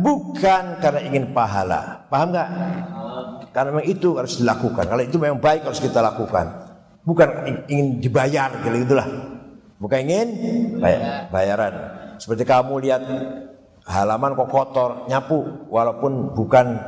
bukan 0.00 0.80
karena 0.80 1.00
ingin 1.04 1.28
pahala. 1.36 2.08
Paham 2.08 2.32
nggak? 2.32 2.48
Karena 3.52 3.68
memang 3.68 3.84
itu 3.84 4.16
harus 4.16 4.40
dilakukan. 4.40 4.88
Kalau 4.88 5.02
itu 5.04 5.20
memang 5.20 5.44
baik 5.44 5.68
harus 5.68 5.76
kita 5.76 6.00
lakukan. 6.00 6.72
Bukan 7.04 7.28
ingin 7.68 8.00
dibayar 8.00 8.48
gitu 8.64 8.80
gitulah 8.80 9.08
bukan 9.76 9.98
ingin? 10.08 10.28
Bayaran 11.28 12.01
seperti 12.22 12.46
kamu 12.46 12.78
lihat 12.86 13.02
halaman 13.82 14.38
kok 14.38 14.46
kotor, 14.46 15.10
nyapu 15.10 15.66
walaupun 15.66 16.30
bukan 16.38 16.78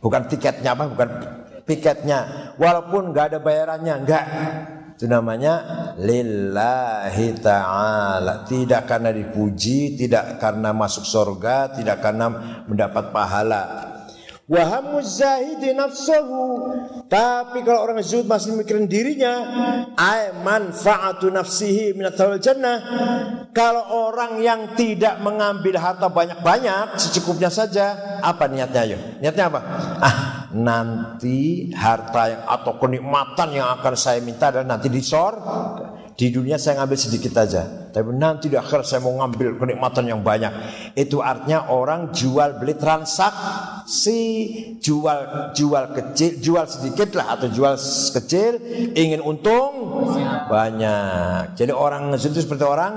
bukan 0.00 0.22
tiketnya 0.24 0.72
apa, 0.72 0.88
bukan 0.88 1.08
tiketnya, 1.68 2.18
walaupun 2.56 3.12
nggak 3.12 3.36
ada 3.36 3.38
bayarannya, 3.44 3.94
nggak. 4.08 4.24
Itu 4.96 5.06
namanya 5.06 5.62
lillahi 6.00 7.36
ta'ala. 7.38 8.48
Tidak 8.48 8.82
karena 8.88 9.12
dipuji, 9.12 9.94
tidak 9.94 10.40
karena 10.40 10.72
masuk 10.72 11.04
surga, 11.04 11.76
tidak 11.76 12.00
karena 12.00 12.26
mendapat 12.64 13.12
pahala. 13.12 13.87
Wahamu 14.48 15.04
zahidi. 15.04 15.76
Tapi 17.08 17.58
kalau 17.68 17.84
orang 17.84 18.00
zuhud 18.00 18.24
masih 18.24 18.56
mikirin 18.56 18.88
dirinya, 18.88 19.44
ay 19.92 20.40
manfaatu 20.40 21.28
nafsihi 21.28 21.92
minatul 21.92 22.40
jannah. 22.40 22.80
Kalau 23.52 24.08
orang 24.08 24.40
yang 24.40 24.72
tidak 24.72 25.20
mengambil 25.20 25.76
harta 25.76 26.08
banyak-banyak, 26.08 26.96
secukupnya 26.96 27.52
saja, 27.52 28.16
apa 28.24 28.48
niatnya 28.48 28.80
ayo? 28.88 28.98
Niatnya 29.20 29.52
apa? 29.52 29.60
Ah, 30.00 30.16
nanti 30.56 31.68
harta 31.76 32.22
yang 32.32 32.42
atau 32.48 32.72
kenikmatan 32.80 33.48
yang 33.52 33.68
akan 33.76 33.94
saya 34.00 34.24
minta 34.24 34.48
adalah 34.48 34.64
nanti 34.64 34.88
di 34.88 35.04
sorga. 35.04 36.07
Di 36.18 36.34
dunia 36.34 36.58
saya 36.58 36.82
ngambil 36.82 36.98
sedikit 36.98 37.30
aja, 37.38 37.62
tapi 37.94 38.10
nanti 38.10 38.50
di 38.50 38.58
akhir 38.58 38.82
saya 38.82 38.98
mau 38.98 39.14
ngambil 39.22 39.54
kenikmatan 39.54 40.02
yang 40.02 40.18
banyak. 40.18 40.50
Itu 40.98 41.22
artinya 41.22 41.70
orang 41.70 42.10
jual 42.10 42.58
beli 42.58 42.74
transaksi, 42.74 44.18
jual 44.82 45.54
jual 45.54 45.84
kecil, 45.94 46.42
jual 46.42 46.66
sedikit 46.66 47.14
lah 47.14 47.38
atau 47.38 47.46
jual 47.54 47.78
kecil, 48.18 48.58
ingin 48.98 49.22
untung 49.22 50.02
banyak. 50.50 51.54
Jadi 51.54 51.70
orang 51.70 52.10
itu 52.10 52.42
seperti 52.42 52.66
orang 52.66 52.94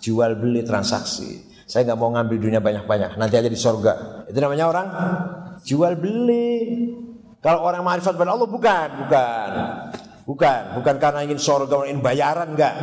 jual 0.00 0.32
beli 0.40 0.64
transaksi. 0.64 1.44
Saya 1.68 1.92
nggak 1.92 2.00
mau 2.00 2.08
ngambil 2.16 2.36
dunia 2.40 2.64
banyak-banyak, 2.64 3.20
nanti 3.20 3.36
aja 3.36 3.52
di 3.52 3.60
sorga. 3.60 4.24
Itu 4.32 4.40
namanya 4.40 4.72
orang 4.72 4.86
jual 5.60 5.92
beli. 6.00 6.88
Kalau 7.44 7.68
orang 7.68 7.84
marifat 7.84 8.16
pada 8.16 8.32
Allah 8.32 8.48
bukan, 8.48 8.88
bukan. 9.04 9.50
Bukan, 10.26 10.74
bukan 10.74 10.98
karena 10.98 11.22
ingin 11.22 11.38
surga, 11.38 11.86
ingin 11.86 12.02
bayaran 12.02 12.58
enggak. 12.58 12.74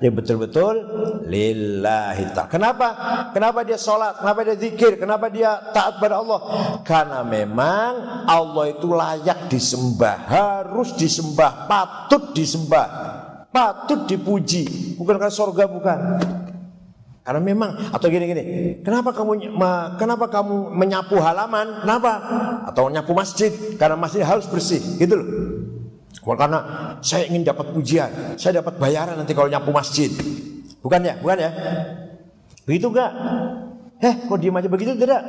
Ya 0.00 0.08
betul-betul 0.08 0.80
lillahi 1.28 2.32
ta'ala. 2.32 2.48
Kenapa? 2.48 2.88
Kenapa 3.36 3.68
dia 3.68 3.76
sholat? 3.76 4.16
Kenapa 4.16 4.40
dia 4.48 4.56
zikir? 4.56 4.96
Kenapa 4.96 5.28
dia 5.28 5.60
taat 5.76 6.00
pada 6.00 6.24
Allah? 6.24 6.40
Karena 6.88 7.20
memang 7.20 8.24
Allah 8.24 8.72
itu 8.72 8.88
layak 8.96 9.52
disembah, 9.52 10.24
harus 10.24 10.96
disembah, 10.96 11.68
patut 11.68 12.32
disembah, 12.32 12.88
patut 13.52 14.08
dipuji. 14.08 14.96
Bukan 14.96 15.20
karena 15.20 15.36
surga, 15.36 15.68
bukan. 15.68 15.98
Karena 17.28 17.40
memang 17.44 17.92
atau 17.92 18.08
gini-gini, 18.08 18.42
kenapa 18.80 19.12
kamu 19.12 19.60
kenapa 20.00 20.32
kamu 20.32 20.72
menyapu 20.72 21.20
halaman? 21.20 21.84
Kenapa? 21.84 22.12
Atau 22.72 22.88
nyapu 22.88 23.12
masjid? 23.12 23.52
Karena 23.76 24.00
masjid 24.00 24.24
harus 24.24 24.48
bersih, 24.48 24.80
gitu 24.96 25.12
loh. 25.12 25.28
Karena 26.34 26.58
saya 26.98 27.30
ingin 27.30 27.46
dapat 27.46 27.70
pujian, 27.70 28.34
saya 28.34 28.58
dapat 28.58 28.82
bayaran 28.82 29.14
nanti 29.14 29.30
kalau 29.30 29.46
nyapu 29.46 29.70
masjid. 29.70 30.10
Bukan 30.82 31.06
ya? 31.06 31.14
Bukan 31.22 31.38
ya? 31.38 31.50
Begitu 32.66 32.90
enggak? 32.90 33.12
Eh, 34.02 34.14
kok 34.26 34.38
diem 34.42 34.58
aja 34.58 34.66
begitu 34.66 34.92
tidak? 34.98 35.22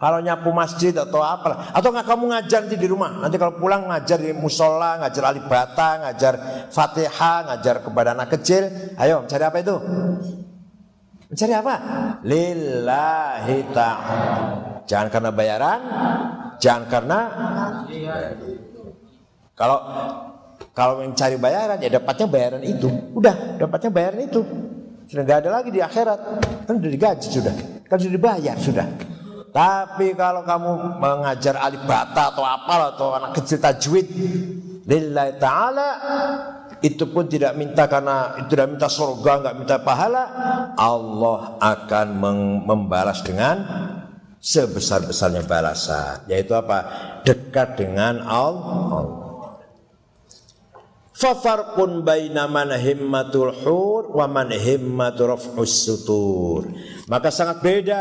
Kalau 0.00 0.16
nyapu 0.24 0.48
masjid 0.56 0.96
atau 0.96 1.20
apa 1.20 1.76
Atau 1.76 1.92
nggak 1.92 2.08
kamu 2.08 2.32
ngajar 2.32 2.64
nanti 2.64 2.80
di 2.80 2.88
rumah 2.88 3.20
Nanti 3.20 3.36
kalau 3.36 3.60
pulang 3.60 3.84
ngajar 3.84 4.16
di 4.16 4.32
musola 4.32 4.96
Ngajar 4.96 5.28
alibata, 5.28 6.00
ngajar 6.00 6.34
fatihah 6.72 7.52
Ngajar 7.52 7.84
kepada 7.84 8.16
anak 8.16 8.32
kecil 8.32 8.96
Ayo 8.96 9.28
cari 9.28 9.44
apa 9.44 9.60
itu? 9.60 9.76
Mencari 11.28 11.52
apa? 11.52 11.74
Lillahi 12.24 13.58
ta'ala 13.76 14.48
Jangan 14.88 15.08
karena 15.12 15.30
bayaran 15.36 15.80
Jangan 16.56 16.84
karena 16.88 17.18
Kalau 19.60 19.78
kalau 20.72 21.04
mencari 21.04 21.36
bayaran 21.36 21.76
ya 21.76 22.00
dapatnya 22.00 22.24
bayaran 22.24 22.62
itu. 22.64 22.88
Udah 23.12 23.60
dapatnya 23.60 23.90
bayaran 23.92 24.20
itu. 24.24 24.40
Sudah 25.04 25.22
nggak 25.28 25.38
ada 25.44 25.50
lagi 25.60 25.68
di 25.68 25.84
akhirat. 25.84 26.20
Kan 26.64 26.80
sudah 26.80 26.92
digaji 26.96 27.28
sudah. 27.28 27.54
Kan 27.84 27.96
sudah 28.00 28.14
dibayar 28.16 28.56
sudah. 28.56 28.86
Tapi 29.52 30.16
kalau 30.16 30.46
kamu 30.46 31.02
mengajar 31.02 31.60
alif 31.60 31.82
bata 31.84 32.32
atau 32.32 32.46
apa 32.46 32.74
atau 32.94 33.06
anak 33.18 33.30
kecil 33.36 33.58
tajwid 33.58 34.06
lillahi 34.86 35.36
taala 35.42 35.88
itu 36.80 37.04
pun 37.10 37.28
tidak 37.28 37.52
minta 37.60 37.84
karena 37.84 38.40
tidak 38.48 38.72
minta 38.72 38.88
surga, 38.88 39.32
nggak 39.44 39.56
minta 39.60 39.76
pahala, 39.84 40.24
Allah 40.80 41.60
akan 41.60 42.06
membalas 42.64 43.20
dengan 43.20 43.60
sebesar-besarnya 44.40 45.44
balasan, 45.44 46.24
yaitu 46.24 46.56
apa? 46.56 46.88
Dekat 47.20 47.76
dengan 47.76 48.24
Allah. 48.24 49.19
Fafarqun 51.20 52.00
baina 52.00 52.48
man 52.48 52.72
himmatul 52.72 53.52
hur 53.60 54.08
wa 54.08 54.24
man 54.24 54.48
raf'us 54.56 55.84
sutur. 55.84 56.72
Maka 57.12 57.28
sangat 57.28 57.60
beda 57.60 58.00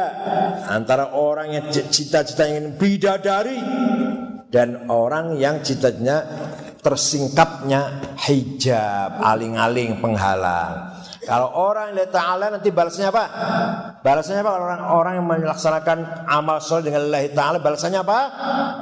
antara 0.71 1.11
orang 1.11 1.51
yang 1.51 1.65
cita-cita 1.67 2.47
ingin 2.47 2.79
bidadari 2.79 3.59
dan 4.47 4.87
orang 4.87 5.35
yang 5.35 5.59
cita-citanya 5.59 6.23
tersingkapnya 6.79 8.15
hijab, 8.23 9.19
aling-aling 9.19 9.99
penghalang. 9.99 10.98
Kalau 11.29 11.53
orang 11.53 11.93
lihat 11.93 12.09
Ta'ala 12.09 12.49
nanti 12.49 12.73
balasnya 12.73 13.13
apa? 13.13 13.23
Balasnya 14.01 14.41
apa? 14.41 14.49
Kalau 14.49 14.65
orang, 14.65 14.81
orang 14.89 15.13
yang 15.21 15.25
melaksanakan 15.29 15.97
amal 16.25 16.57
soleh 16.57 16.89
dengan 16.89 17.05
Allah 17.05 17.29
Ta'ala 17.29 17.57
balasnya 17.61 18.01
apa? 18.01 18.19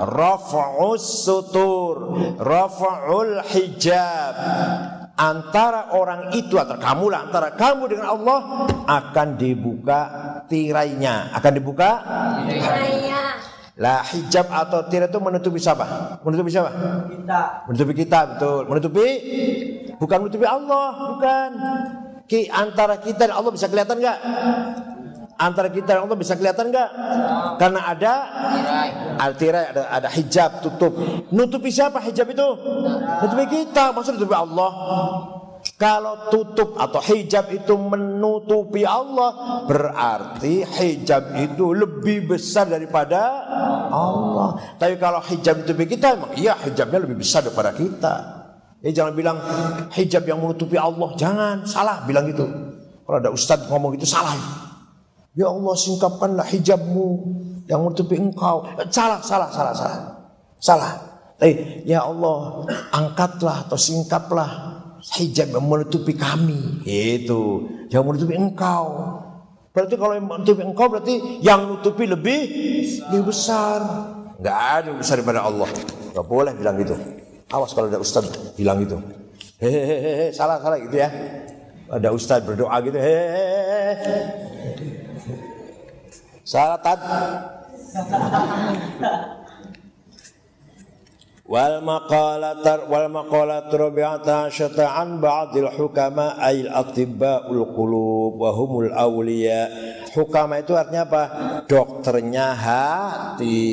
Rafa'us 0.08 1.28
sutur 1.28 2.16
Rafa'ul 2.40 3.44
hijab 3.52 4.36
Antara 5.18 5.92
orang 5.98 6.30
itu 6.38 6.62
antara 6.62 6.78
kamu 6.78 7.10
lah 7.10 7.26
antara 7.26 7.50
kamu 7.58 7.90
dengan 7.90 8.14
Allah 8.14 8.70
akan 8.86 9.28
dibuka 9.34 10.00
tirainya 10.46 11.34
akan 11.34 11.52
dibuka 11.58 11.90
tirainya 12.46 13.18
lah 13.78 14.02
hijab 14.10 14.50
atau 14.50 14.90
tirai 14.90 15.06
itu 15.06 15.22
menutupi 15.22 15.62
siapa? 15.62 16.18
Menutupi 16.26 16.50
siapa? 16.50 16.74
Kita. 17.14 17.42
Menutupi 17.70 17.94
kita 17.94 18.20
betul. 18.34 18.62
Menutupi 18.66 19.06
bukan 20.02 20.18
menutupi 20.26 20.46
Allah, 20.50 21.14
bukan. 21.14 21.50
Ki 22.28 22.52
antara 22.52 23.00
kita 23.00 23.32
dan 23.32 23.40
Allah 23.40 23.56
bisa 23.56 23.72
kelihatan 23.72 24.04
nggak? 24.04 24.20
Antara 25.40 25.72
kita 25.72 25.96
dan 25.96 26.02
Allah 26.04 26.20
bisa 26.20 26.36
kelihatan 26.36 26.76
nggak? 26.76 26.90
Karena 27.56 27.80
ada 27.88 28.14
tirai, 29.40 29.64
ada, 29.72 29.82
ada 29.88 30.10
hijab 30.12 30.60
tutup. 30.60 30.92
Nutupi 31.32 31.72
siapa 31.72 32.04
hijab 32.04 32.28
itu? 32.28 32.48
Nutupi 33.24 33.46
kita, 33.48 33.96
maksud 33.96 34.20
nutupi 34.20 34.36
Allah. 34.36 34.72
Kalau 35.78 36.28
tutup 36.34 36.76
atau 36.76 37.00
hijab 37.00 37.48
itu 37.54 37.74
menutupi 37.78 38.84
Allah, 38.84 39.64
berarti 39.70 40.68
hijab 40.68 41.38
itu 41.38 41.74
lebih 41.74 42.34
besar 42.34 42.68
daripada 42.68 43.46
Allah. 43.88 44.58
Tapi 44.76 45.00
kalau 45.00 45.22
hijab 45.22 45.64
itu 45.64 45.74
kita, 45.78 46.18
emang 46.18 46.34
iya 46.36 46.60
hijabnya 46.60 47.08
lebih 47.08 47.22
besar 47.22 47.46
daripada 47.46 47.72
kita. 47.72 48.37
Ya 48.86 48.92
jangan 48.94 49.14
bilang 49.18 49.38
hijab 49.90 50.24
yang 50.30 50.38
menutupi 50.38 50.78
Allah, 50.78 51.10
jangan 51.18 51.66
salah 51.66 52.06
bilang 52.06 52.30
gitu. 52.30 52.46
Kalau 53.08 53.18
ada 53.18 53.34
ustadz 53.34 53.66
ngomong 53.72 53.98
gitu 53.98 54.06
salah. 54.06 54.38
Ya 55.34 55.50
Allah 55.50 55.74
singkapkanlah 55.74 56.46
hijabmu 56.46 57.08
yang 57.70 57.86
menutupi 57.86 58.18
engkau. 58.18 58.66
Salah, 58.90 59.22
salah, 59.22 59.50
salah, 59.50 59.74
salah. 59.74 60.00
Salah. 60.58 60.92
Eh, 61.38 61.86
ya 61.86 62.02
Allah, 62.06 62.66
angkatlah 62.90 63.70
atau 63.70 63.78
singkaplah 63.78 64.50
hijab 65.18 65.54
yang 65.54 65.66
menutupi 65.66 66.18
kami. 66.18 66.82
Itu, 66.86 67.70
yang 67.94 68.02
menutupi 68.06 68.34
engkau. 68.34 69.22
Berarti 69.78 69.94
kalau 69.94 70.14
yang 70.18 70.26
menutupi 70.26 70.62
engkau 70.66 70.90
berarti 70.90 71.14
yang 71.46 71.70
menutupi 71.70 72.10
lebih 72.10 72.40
lebih 73.14 73.30
besar. 73.30 73.78
Enggak 74.42 74.58
ada 74.58 74.86
yang 74.90 74.98
besar 74.98 75.22
daripada 75.22 75.46
Allah. 75.46 75.70
Enggak 76.10 76.26
boleh 76.26 76.54
bilang 76.58 76.76
gitu. 76.82 76.98
Awas 77.48 77.72
kalau 77.72 77.88
ada 77.88 78.00
ustaz 78.04 78.28
bilang 78.60 78.84
gitu. 78.84 79.00
Hehehe, 79.58 80.36
salah 80.36 80.60
salah 80.60 80.78
gitu 80.84 81.00
ya. 81.00 81.10
Ada 81.88 82.12
ustaz 82.12 82.44
berdoa 82.44 82.76
gitu. 82.84 83.00
Hehehe. 83.00 83.96
Salah 86.44 86.80
tad. 86.84 87.00
wal 91.48 91.80
maqalatar 91.80 92.92
wal 92.92 93.08
maqalat 93.08 93.72
rabi'ata 93.72 94.52
syata'an 94.52 95.24
ba'dil 95.24 95.72
hukama 95.80 96.36
ayil 96.44 96.68
atibba'ul 96.68 97.72
qulub 97.72 98.36
wa 98.36 98.52
humul 98.52 98.92
awliya 98.92 99.72
hukama 100.12 100.60
itu 100.60 100.76
artinya 100.76 101.08
apa 101.08 101.24
dokternya 101.64 102.52
hati 102.52 103.64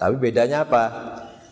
tapi 0.00 0.16
bedanya 0.16 0.64
apa 0.64 0.82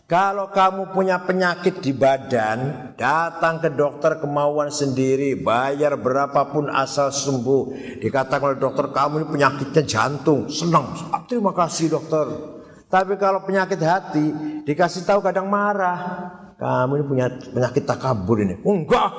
kalau 0.08 0.48
kamu 0.48 0.96
punya 0.96 1.20
penyakit 1.20 1.84
di 1.84 1.92
badan, 1.92 2.90
datang 2.96 3.60
ke 3.60 3.68
dokter 3.76 4.16
kemauan 4.16 4.72
sendiri, 4.72 5.36
bayar 5.36 6.00
berapapun 6.00 6.72
asal 6.72 7.12
sembuh. 7.12 7.76
Dikatakan 8.00 8.56
oleh 8.56 8.58
dokter 8.58 8.88
kamu 8.88 9.14
ini 9.20 9.26
penyakitnya 9.28 9.84
jantung, 9.84 10.48
senang. 10.48 10.96
Terima 11.28 11.52
kasih 11.52 11.92
dokter. 11.92 12.24
Tapi 12.88 13.20
kalau 13.20 13.44
penyakit 13.44 13.76
hati, 13.84 14.32
dikasih 14.64 15.04
tahu 15.04 15.20
kadang 15.20 15.44
marah. 15.44 16.00
Kamu 16.56 16.92
ini 16.96 17.04
punya 17.04 17.26
penyakit 17.28 17.84
takabur 17.84 18.40
ini. 18.40 18.56
Enggak. 18.64 19.12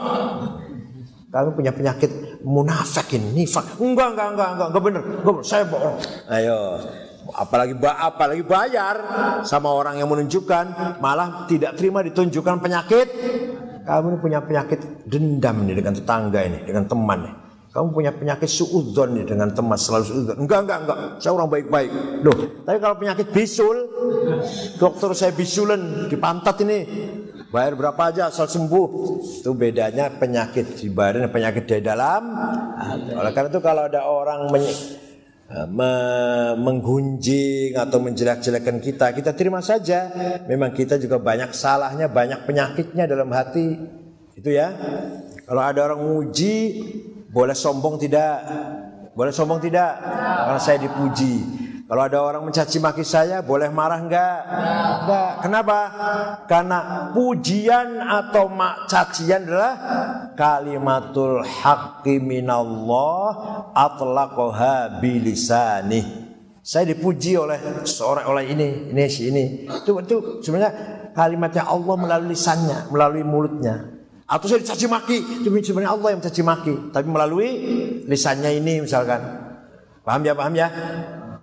Kamu 1.29 1.53
punya 1.53 1.69
penyakit 1.69 2.41
munafik 2.41 3.13
ini, 3.13 3.45
nifak. 3.45 3.77
Enggak, 3.77 4.17
enggak, 4.17 4.27
enggak, 4.33 4.49
enggak, 4.57 4.67
enggak 4.73 4.83
benar. 4.89 5.03
Enggak 5.05 5.33
benar. 5.37 5.45
Saya 5.45 5.63
bohong. 5.69 5.97
Ayo, 6.33 6.81
apalagi 7.39 7.73
apalagi 7.79 8.43
bayar 8.43 8.95
sama 9.47 9.71
orang 9.71 9.95
yang 9.95 10.11
menunjukkan 10.11 10.99
malah 10.99 11.47
tidak 11.47 11.79
terima 11.79 12.03
ditunjukkan 12.03 12.59
penyakit. 12.59 13.07
Kamu 13.87 14.21
punya 14.21 14.43
penyakit 14.43 15.07
dendam 15.07 15.65
nih 15.65 15.81
dengan 15.81 15.93
tetangga 15.97 16.39
ini 16.45 16.59
dengan 16.67 16.85
teman 16.85 17.19
nih. 17.25 17.35
Kamu 17.69 17.93
punya 17.93 18.11
penyakit 18.13 18.49
suudzon 18.49 19.17
nih 19.17 19.25
dengan 19.25 19.49
teman 19.55 19.79
selalu 19.79 20.03
suudzon. 20.05 20.37
Enggak 20.45 20.59
enggak 20.67 20.79
enggak. 20.85 20.97
Saya 21.17 21.31
orang 21.33 21.49
baik-baik. 21.49 21.89
Loh 22.21 22.37
tapi 22.67 22.77
kalau 22.77 22.95
penyakit 22.99 23.27
bisul 23.33 23.77
dokter 24.77 25.09
saya 25.15 25.31
bisulen 25.33 26.11
di 26.11 26.17
pantat 26.19 26.59
ini. 26.61 26.79
Bayar 27.49 27.73
berapa 27.73 28.13
aja 28.13 28.29
asal 28.29 28.45
sembuh. 28.45 28.87
Itu 29.41 29.57
bedanya 29.57 30.13
penyakit 30.21 30.77
di 30.77 30.85
badan 30.93 31.33
penyakit 31.33 31.65
di 31.65 31.81
dalam. 31.81 32.29
Oleh 33.09 33.31
karena 33.33 33.49
itu 33.49 33.57
kalau 33.57 33.89
ada 33.89 34.05
orang 34.05 34.53
Eh, 35.49 35.65
menggunjing 36.61 37.73
atau 37.73 37.97
menjelek-jelekan 37.97 38.77
kita, 38.77 39.09
kita 39.17 39.33
terima 39.33 39.65
saja. 39.65 40.05
Memang 40.45 40.69
kita 40.77 41.01
juga 41.01 41.17
banyak 41.17 41.57
salahnya, 41.57 42.05
banyak 42.05 42.45
penyakitnya 42.45 43.09
dalam 43.09 43.33
hati. 43.33 43.81
Itu 44.37 44.53
ya. 44.53 44.69
Kalau 45.49 45.65
ada 45.65 45.89
orang 45.89 46.05
muji, 46.05 46.53
boleh 47.33 47.57
sombong 47.57 47.97
tidak? 47.97 48.45
Boleh 49.17 49.33
sombong 49.33 49.57
tidak? 49.57 49.97
Karena 49.97 50.61
saya 50.61 50.85
dipuji. 50.85 51.41
Kalau 51.89 52.05
ada 52.05 52.21
orang 52.21 52.45
mencaci 52.45 52.77
maki 52.77 53.01
saya, 53.01 53.41
boleh 53.41 53.73
marah 53.73 53.97
enggak? 53.97 54.45
Enggak. 54.45 55.31
Kenapa? 55.41 55.77
Karena 56.45 57.09
pujian 57.17 57.97
atau 57.97 58.45
cacian 58.85 59.49
adalah 59.49 59.73
kalimatul 60.37 61.41
haqqi 61.41 62.21
minallah 62.21 63.25
atlaqaha 63.73 65.01
bilisanih. 65.01 66.05
Saya 66.61 66.93
dipuji 66.93 67.33
oleh 67.33 67.57
seorang 67.81 68.29
oleh 68.29 68.53
ini, 68.53 68.93
ini 68.93 69.09
si 69.09 69.33
ini. 69.33 69.65
Itu 69.65 69.97
itu 69.97 70.45
sebenarnya 70.45 70.71
kalimatnya 71.17 71.65
Allah 71.65 71.95
melalui 71.97 72.37
lisannya, 72.37 72.93
melalui 72.93 73.25
mulutnya. 73.25 73.97
Atau 74.29 74.45
saya 74.45 74.61
dicaci 74.61 74.85
maki, 74.85 75.41
itu 75.41 75.49
sebenarnya 75.49 75.97
Allah 75.97 76.13
yang 76.13 76.21
mencaci 76.21 76.41
maki, 76.45 76.93
tapi 76.93 77.09
melalui 77.09 77.49
lisannya 78.05 78.61
ini 78.61 78.85
misalkan. 78.85 79.49
Paham 80.05 80.21
ya, 80.21 80.37
paham 80.37 80.53
ya? 80.53 80.69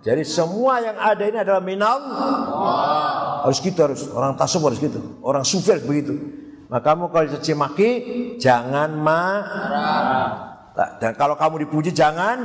Jadi 0.07 0.23
semua 0.23 0.79
yang 0.79 0.95
ada 0.95 1.19
ini 1.27 1.35
adalah 1.35 1.59
minal 1.59 1.99
Harus 3.43 3.59
gitu 3.59 3.75
harus 3.75 4.07
orang 4.15 4.39
tasawuf 4.39 4.71
harus 4.71 4.79
gitu. 4.79 5.19
Orang 5.19 5.43
sufi 5.43 5.75
harus 5.75 5.83
begitu. 5.83 6.15
Maka 6.71 6.95
kamu 6.95 7.11
kalau 7.11 7.27
caci 7.27 7.51
maki 7.51 7.89
jangan 8.39 8.95
marah. 8.95 10.31
Dan 11.03 11.11
kalau 11.19 11.35
kamu 11.35 11.67
dipuji 11.67 11.91
jangan 11.91 12.39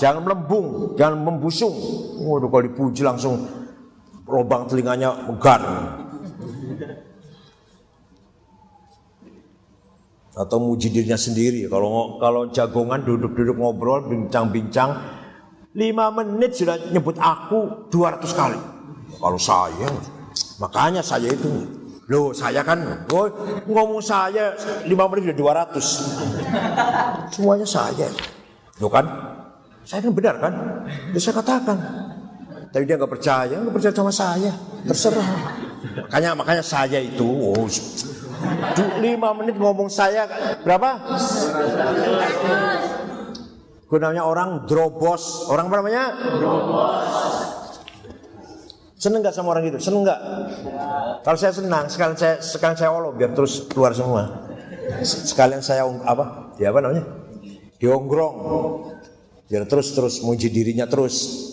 jangan 0.00 0.24
melembung, 0.24 0.96
jangan 0.96 1.20
membusung. 1.20 1.76
Waduh 2.24 2.48
kalau 2.48 2.64
dipuji 2.64 3.04
langsung 3.04 3.44
lubang 4.24 4.64
telinganya 4.64 5.28
megar. 5.28 5.60
Atau 10.36 10.60
muji 10.60 10.92
dirinya 10.92 11.16
sendiri. 11.16 11.64
Kalau 11.68 12.20
kalau 12.20 12.52
jagongan 12.52 13.00
duduk-duduk 13.00 13.56
ngobrol, 13.56 14.04
bincang-bincang, 14.04 15.15
lima 15.76 16.08
menit 16.08 16.56
sudah 16.56 16.80
nyebut 16.88 17.20
aku 17.20 17.92
200 17.92 18.24
kali. 18.32 18.60
Kalau 19.20 19.38
saya, 19.38 19.88
makanya 20.56 21.04
saya 21.04 21.28
itu. 21.28 21.84
Loh 22.06 22.30
saya 22.30 22.62
kan 22.62 22.78
oh, 23.10 23.26
ngomong 23.66 23.98
saya 23.98 24.54
5 24.86 24.86
menit 25.10 25.22
sudah 25.26 25.66
200 25.74 27.34
Semuanya 27.34 27.66
saya. 27.66 28.06
Loh 28.78 28.86
kan 28.86 29.06
Saya 29.82 30.06
kan 30.06 30.14
benar 30.14 30.38
kan? 30.38 30.54
Ya 31.10 31.18
saya 31.18 31.34
katakan. 31.42 31.78
Tapi 32.70 32.82
dia 32.86 32.94
nggak 32.94 33.10
percaya 33.10 33.58
nggak 33.58 33.74
percaya 33.74 33.94
sama 33.94 34.14
saya. 34.14 34.54
Terserah. 34.86 35.30
Makanya 36.06 36.30
makanya 36.38 36.62
saya 36.62 37.02
itu 37.02 37.26
oh, 37.26 37.66
5 37.66 39.02
menit 39.42 39.58
ngomong 39.58 39.90
saya 39.90 40.30
berapa? 40.62 41.02
Gunanya 43.86 44.26
orang 44.26 44.66
drobos 44.66 45.46
Orang 45.46 45.70
apa 45.70 45.76
namanya? 45.78 46.04
Drobos 46.38 47.26
Seneng 48.96 49.20
gak 49.20 49.36
sama 49.36 49.52
orang 49.52 49.68
gitu? 49.68 49.78
Seneng 49.78 50.08
gak? 50.08 50.20
Kalau 51.20 51.36
saya 51.36 51.52
senang, 51.52 51.84
sekalian 51.86 52.16
saya 52.16 52.40
sekalian 52.40 52.78
saya 52.80 52.90
olo 52.96 53.12
biar 53.12 53.36
terus 53.36 53.68
keluar 53.68 53.92
semua. 53.92 54.48
Sekalian 55.04 55.60
saya 55.60 55.84
apa? 55.84 56.56
Ya 56.56 56.72
apa 56.72 56.80
namanya? 56.80 57.04
Dionggrong. 57.76 58.36
Biar 59.52 59.68
terus 59.68 59.92
terus 59.92 60.24
muji 60.24 60.48
dirinya 60.48 60.88
terus. 60.88 61.44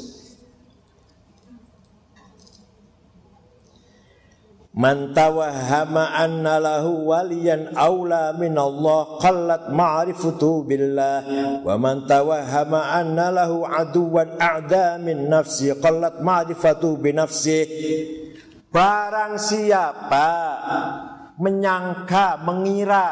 Man 4.74 5.14
tawahhama 5.14 6.18
anna 6.18 6.58
lahu 6.58 7.14
waliyan 7.14 7.78
aula 7.78 8.34
min 8.34 8.58
Allah 8.58 9.22
qallat 9.22 9.70
ma'rifatu 9.70 10.66
billah. 10.66 11.22
Wa 11.62 11.78
man 11.78 12.10
tawahhama 12.10 12.82
anna 12.90 13.30
lahu 13.30 13.70
aduwan 13.70 14.34
a'da 14.42 14.98
min 14.98 15.30
nafsi 15.30 15.70
qallat 15.78 16.26
ma'rifatu 16.26 16.98
bi 16.98 17.14
nafsi 17.14 17.62
Barang 18.74 19.38
siapa 19.38 20.30
menyangka, 21.38 22.42
mengira, 22.42 23.08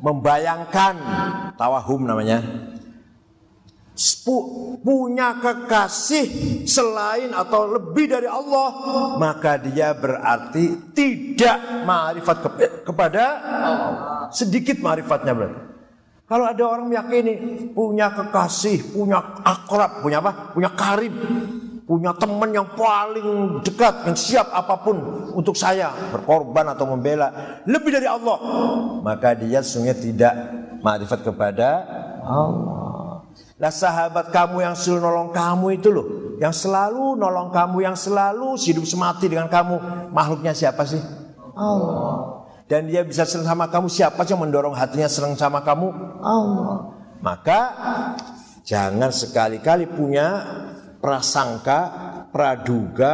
membayangkan 0.00 0.96
tawahum 1.60 2.08
namanya 2.08 2.40
punya 4.82 5.38
kekasih 5.38 6.26
selain 6.66 7.30
atau 7.30 7.70
lebih 7.70 8.10
dari 8.10 8.26
Allah 8.26 8.68
maka 9.16 9.58
dia 9.60 9.94
berarti 9.94 10.92
tidak 10.96 11.86
marifat 11.86 12.36
ke 12.42 12.48
kepada 12.86 13.24
sedikit 14.34 14.80
marifatnya 14.82 15.32
berarti. 15.36 15.60
Kalau 16.22 16.48
ada 16.48 16.64
orang 16.64 16.88
meyakini 16.88 17.34
punya 17.76 18.08
kekasih 18.08 18.96
punya 18.96 19.20
akrab 19.44 20.00
punya 20.00 20.24
apa? 20.24 20.56
Punya 20.56 20.70
karib 20.72 21.12
punya 21.82 22.14
teman 22.14 22.50
yang 22.54 22.68
paling 22.78 23.60
dekat 23.66 24.06
yang 24.06 24.16
siap 24.16 24.48
apa 24.54 24.80
pun 24.80 24.96
untuk 25.34 25.58
saya 25.58 25.90
berkorban 26.14 26.72
atau 26.72 26.88
membela 26.88 27.60
lebih 27.66 27.92
dari 27.92 28.06
Allah 28.06 28.38
maka 29.02 29.34
dia 29.34 29.60
sesungguhnya 29.60 29.98
tidak 29.98 30.34
marifat 30.80 31.26
kepada 31.26 31.68
Allah 32.22 33.01
Lah 33.62 33.70
sahabat 33.70 34.34
kamu 34.34 34.66
yang 34.66 34.74
selalu 34.74 35.06
nolong 35.06 35.30
kamu 35.30 35.66
itu 35.78 35.88
loh, 35.94 36.06
yang 36.42 36.50
selalu 36.50 37.14
nolong 37.14 37.54
kamu, 37.54 37.86
yang 37.86 37.94
selalu 37.94 38.58
hidup 38.58 38.82
semati 38.82 39.30
dengan 39.30 39.46
kamu, 39.46 39.78
makhluknya 40.10 40.50
siapa 40.50 40.82
sih? 40.82 40.98
Allah. 41.54 42.42
Dan 42.66 42.90
dia 42.90 43.06
bisa 43.06 43.22
senang 43.22 43.54
sama 43.54 43.70
kamu, 43.70 43.86
siapa 43.86 44.18
sih 44.26 44.34
yang 44.34 44.42
mendorong 44.42 44.74
hatinya 44.74 45.06
senang 45.06 45.38
sama 45.38 45.62
kamu? 45.62 45.94
Allah. 46.18 46.90
Maka 47.22 47.60
jangan 48.66 49.14
sekali-kali 49.14 49.86
punya 49.94 50.42
prasangka, 50.98 51.80
praduga, 52.34 53.12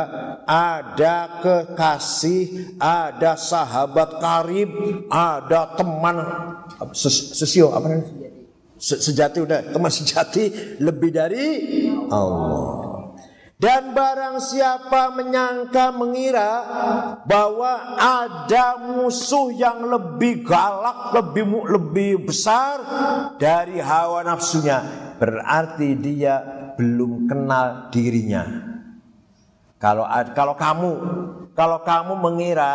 ada 0.48 1.44
kekasih, 1.44 2.72
ada 2.80 3.36
sahabat 3.36 4.16
karib, 4.16 4.72
ada 5.12 5.76
teman 5.76 6.16
sesio 6.96 7.76
apa 7.76 7.84
namanya? 7.84 8.37
Sejati 8.78 9.42
udah 9.42 9.60
teman 9.74 9.90
sejati 9.90 10.78
lebih 10.78 11.10
dari 11.10 11.46
Allah. 12.08 12.88
Dan 13.58 13.90
barang 13.90 14.38
siapa 14.38 15.10
menyangka 15.18 15.90
mengira 15.90 16.62
bahwa 17.26 17.98
ada 17.98 18.78
musuh 18.78 19.50
yang 19.50 19.82
lebih 19.82 20.46
galak, 20.46 21.10
lebih 21.10 21.66
lebih 21.66 22.30
besar 22.30 22.78
dari 23.34 23.82
hawa 23.82 24.22
nafsunya, 24.22 24.78
berarti 25.18 25.90
dia 25.98 26.38
belum 26.78 27.26
kenal 27.26 27.90
dirinya. 27.90 28.67
Kalau 29.78 30.04
kalau 30.34 30.54
kamu 30.58 30.90
kalau 31.54 31.82
kamu 31.86 32.18
mengira 32.18 32.74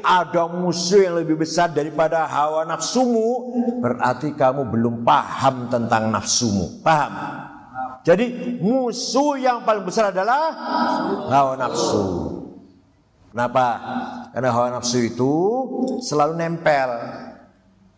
ada 0.00 0.44
musuh 0.48 1.04
yang 1.04 1.20
lebih 1.20 1.40
besar 1.40 1.72
daripada 1.72 2.24
hawa 2.24 2.64
nafsumu, 2.64 3.52
berarti 3.80 4.32
kamu 4.32 4.68
belum 4.68 4.94
paham 5.04 5.68
tentang 5.68 6.08
nafsumu. 6.08 6.80
Paham? 6.80 7.12
Jadi 8.04 8.56
musuh 8.60 9.40
yang 9.40 9.64
paling 9.64 9.84
besar 9.84 10.12
adalah 10.12 10.52
hawa 11.28 11.56
nafsu. 11.56 12.04
Kenapa? 13.32 13.66
Karena 14.32 14.48
hawa 14.52 14.68
nafsu 14.80 15.00
itu 15.04 15.32
selalu 16.04 16.36
nempel 16.36 16.88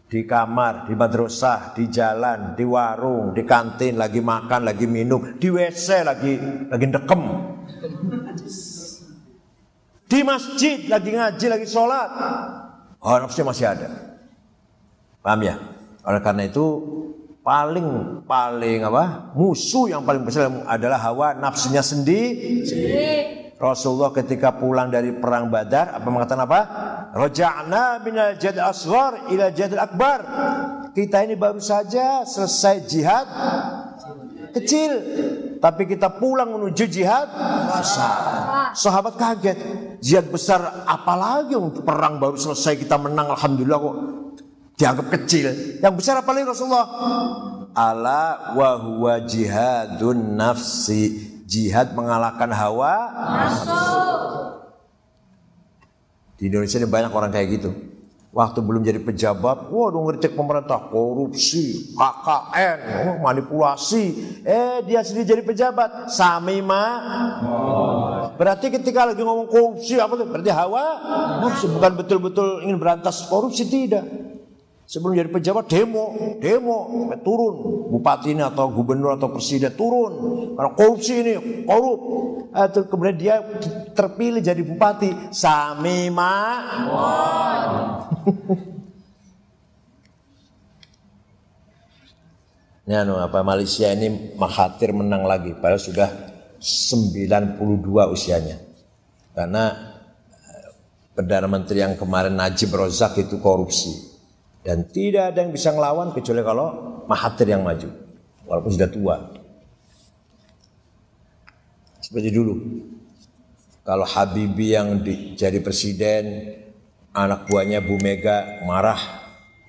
di 0.07 0.23
kamar, 0.23 0.87
di 0.87 0.95
madrasah, 0.95 1.75
di 1.75 1.91
jalan, 1.91 2.55
di 2.55 2.63
warung, 2.63 3.35
di 3.35 3.43
kantin, 3.43 3.99
lagi 3.99 4.23
makan, 4.23 4.63
lagi 4.63 4.87
minum, 4.87 5.35
di 5.35 5.51
WC 5.51 6.07
lagi 6.07 6.33
lagi 6.71 6.87
dekem. 6.87 7.23
Di 10.07 10.23
masjid 10.23 10.87
lagi 10.87 11.11
ngaji, 11.11 11.47
lagi 11.51 11.67
sholat. 11.67 12.11
Hawa 13.03 13.27
nafsu 13.27 13.43
masih 13.43 13.67
ada. 13.67 14.19
Paham 15.19 15.43
ya? 15.43 15.59
Oleh 16.07 16.23
karena 16.23 16.47
itu 16.47 16.67
paling 17.43 18.23
paling 18.23 18.87
apa? 18.87 19.35
Musuh 19.35 19.91
yang 19.91 20.07
paling 20.07 20.23
besar 20.23 20.47
adalah 20.71 21.03
hawa 21.03 21.35
nafsunya 21.35 21.83
sendiri. 21.83 23.46
Rasulullah 23.57 24.13
ketika 24.13 24.53
pulang 24.53 24.93
dari 24.93 25.17
perang 25.17 25.49
Badar 25.49 25.97
apa 25.97 26.09
mengatakan 26.13 26.45
apa? 26.45 26.61
Raja'na 27.17 28.05
minal 28.05 28.37
jad 28.37 28.61
asghar 28.61 29.33
ila 29.33 29.49
jad 29.49 29.73
akbar. 29.81 30.21
Kita 30.93 31.25
ini 31.25 31.37
baru 31.37 31.61
saja 31.61 32.25
selesai 32.25 32.89
jihad 32.89 33.29
kecil, 34.57 34.93
tapi 35.61 35.85
kita 35.85 36.09
pulang 36.17 36.57
menuju 36.57 36.85
jihad 36.89 37.29
besar. 37.69 38.21
Sahabat 38.73 39.17
kaget, 39.21 39.57
jihad 40.01 40.29
besar 40.29 40.85
apalagi 40.89 41.57
untuk 41.57 41.85
perang 41.85 42.17
baru 42.17 42.37
selesai 42.37 42.81
kita 42.81 42.97
menang 43.01 43.33
alhamdulillah 43.33 43.77
kok 43.81 43.97
dianggap 44.77 45.07
kecil. 45.21 45.53
Yang 45.81 45.95
besar 45.97 46.21
apa 46.21 46.31
lagi 46.33 46.45
Rasulullah? 46.49 46.89
Ala 47.77 48.53
wa 48.57 48.71
huwa 48.81 49.21
jihadun 49.25 50.37
nafsi. 50.37 51.36
Jihad 51.47 51.95
mengalahkan 51.95 52.51
hawa 52.51 53.15
nafsu. 53.47 53.71
Di 56.37 56.51
Indonesia 56.51 56.83
ini 56.83 56.91
banyak 56.91 57.13
orang 57.15 57.31
kayak 57.31 57.49
gitu. 57.55 57.71
Waktu 58.35 58.61
belum 58.61 58.85
jadi 58.85 59.01
pejabat, 59.01 59.73
waduh 59.73 60.05
ngeritik 60.05 60.37
pemerintah, 60.37 60.93
korupsi, 60.93 61.97
KKN, 61.97 62.79
oh, 63.09 63.17
manipulasi. 63.25 64.13
Eh 64.45 64.85
dia 64.85 65.01
sendiri 65.01 65.25
jadi 65.25 65.41
pejabat, 65.41 66.13
samima. 66.13 67.01
Berarti 68.37 68.69
ketika 68.69 69.09
lagi 69.09 69.25
ngomong 69.25 69.49
korupsi 69.49 69.97
apa 69.97 70.21
tuh? 70.21 70.29
Berarti 70.29 70.53
hawa 70.53 70.85
nafsu 71.41 71.73
bukan 71.73 71.97
betul-betul 71.97 72.61
ingin 72.69 72.77
berantas 72.77 73.25
korupsi 73.25 73.65
tidak. 73.73 74.26
Sebelum 74.87 75.19
jadi 75.19 75.27
pejabat 75.27 75.67
demo, 75.67 76.15
demo, 76.39 77.11
turun 77.27 77.55
bupati 77.91 78.39
ini 78.39 78.43
atau 78.47 78.71
gubernur 78.71 79.19
atau 79.19 79.35
presiden 79.35 79.75
turun 79.75 80.15
karena 80.55 80.71
korupsi 80.79 81.27
ini 81.27 81.35
korup. 81.67 82.01
Eh, 82.55 82.69
kemudian 82.87 83.19
dia 83.19 83.35
terpilih 83.99 84.39
jadi 84.39 84.63
bupati. 84.63 85.35
Samima. 85.35 86.63
Ya, 92.87 93.03
no, 93.11 93.19
apa 93.19 93.43
Malaysia 93.43 93.91
ini 93.91 94.39
Mahathir 94.39 94.95
menang 94.95 95.27
lagi 95.27 95.51
padahal 95.59 95.83
sudah 95.83 96.09
92 96.63 97.59
usianya. 98.15 98.63
Karena 99.35 99.65
eh, 100.31 100.71
Perdana 101.11 101.51
Menteri 101.51 101.83
yang 101.83 101.99
kemarin 101.99 102.39
Najib 102.39 102.71
Rozak 102.71 103.19
itu 103.19 103.43
korupsi. 103.43 104.16
Dan 104.67 104.83
tidak 104.91 105.31
ada 105.31 105.47
yang 105.47 105.55
bisa 105.55 105.71
ngelawan 105.71 106.11
kecuali 106.11 106.43
kalau 106.43 106.69
Mahathir 107.07 107.47
yang 107.47 107.63
maju. 107.63 107.87
Walaupun 108.51 108.71
sudah 108.75 108.91
tua. 108.91 109.17
Seperti 112.03 112.35
dulu. 112.35 112.55
Kalau 113.87 114.03
Habibie 114.03 114.75
yang 114.75 114.99
di, 115.07 115.39
jadi 115.39 115.63
presiden, 115.63 116.51
anak 117.15 117.47
buahnya 117.47 117.79
Bu 117.79 117.95
Mega 118.03 118.67
marah. 118.67 118.99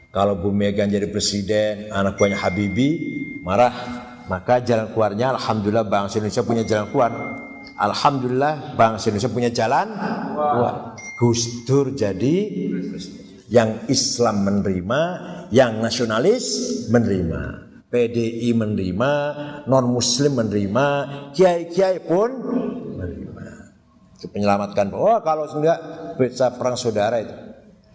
Kalau 0.10 0.34
Bu 0.34 0.50
Mega 0.50 0.90
jadi 0.90 1.06
presiden, 1.14 1.94
anak 1.94 2.18
buahnya 2.18 2.42
Habibie 2.42 2.98
marah. 3.46 3.74
Maka 4.26 4.66
jalan 4.66 4.90
keluarnya 4.98 5.38
Alhamdulillah 5.38 5.86
bangsa 5.86 6.18
Indonesia 6.18 6.42
punya 6.42 6.66
jalan 6.66 6.90
keluar. 6.90 7.12
Alhamdulillah 7.78 8.74
bangsa 8.74 9.14
Indonesia 9.14 9.30
punya 9.30 9.50
jalan 9.54 9.94
keluar. 10.34 10.98
Gus 11.22 11.66
Dur 11.70 11.94
jadi 11.94 12.36
yang 13.48 13.88
Islam 13.88 14.44
menerima, 14.44 15.02
yang 15.52 15.80
nasionalis 15.80 16.46
menerima. 16.92 17.68
PDI 17.88 18.52
menerima, 18.52 19.12
non 19.72 19.88
muslim 19.88 20.44
menerima, 20.44 20.88
kiai-kiai 21.32 22.04
pun 22.04 22.30
menerima. 23.00 23.46
Itu 24.20 24.28
penyelamatkan. 24.28 24.92
Oh 24.92 25.16
kalau 25.24 25.48
enggak 25.48 25.80
bisa 26.20 26.52
perang 26.60 26.76
saudara 26.76 27.24
itu. 27.24 27.32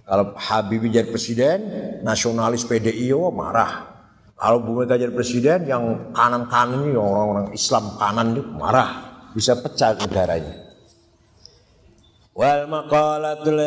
Kalau 0.08 0.32
Habibie 0.32 0.88
jadi 0.88 1.08
presiden, 1.12 1.58
nasionalis 2.00 2.64
PDI 2.64 3.12
oh 3.12 3.28
marah. 3.28 3.92
Kalau 4.34 4.58
Bu 4.64 4.82
Mega 4.82 4.98
jadi 4.98 5.14
presiden, 5.14 5.70
yang 5.70 6.10
kanan-kanan 6.10 6.88
ini 6.88 6.98
orang-orang 6.98 7.54
Islam 7.54 7.94
kanan 7.94 8.34
itu 8.34 8.42
marah, 8.58 8.90
bisa 9.36 9.54
pecah 9.54 9.94
negaranya. 10.02 10.56
Wal 12.34 12.66
maqalatul 12.66 13.60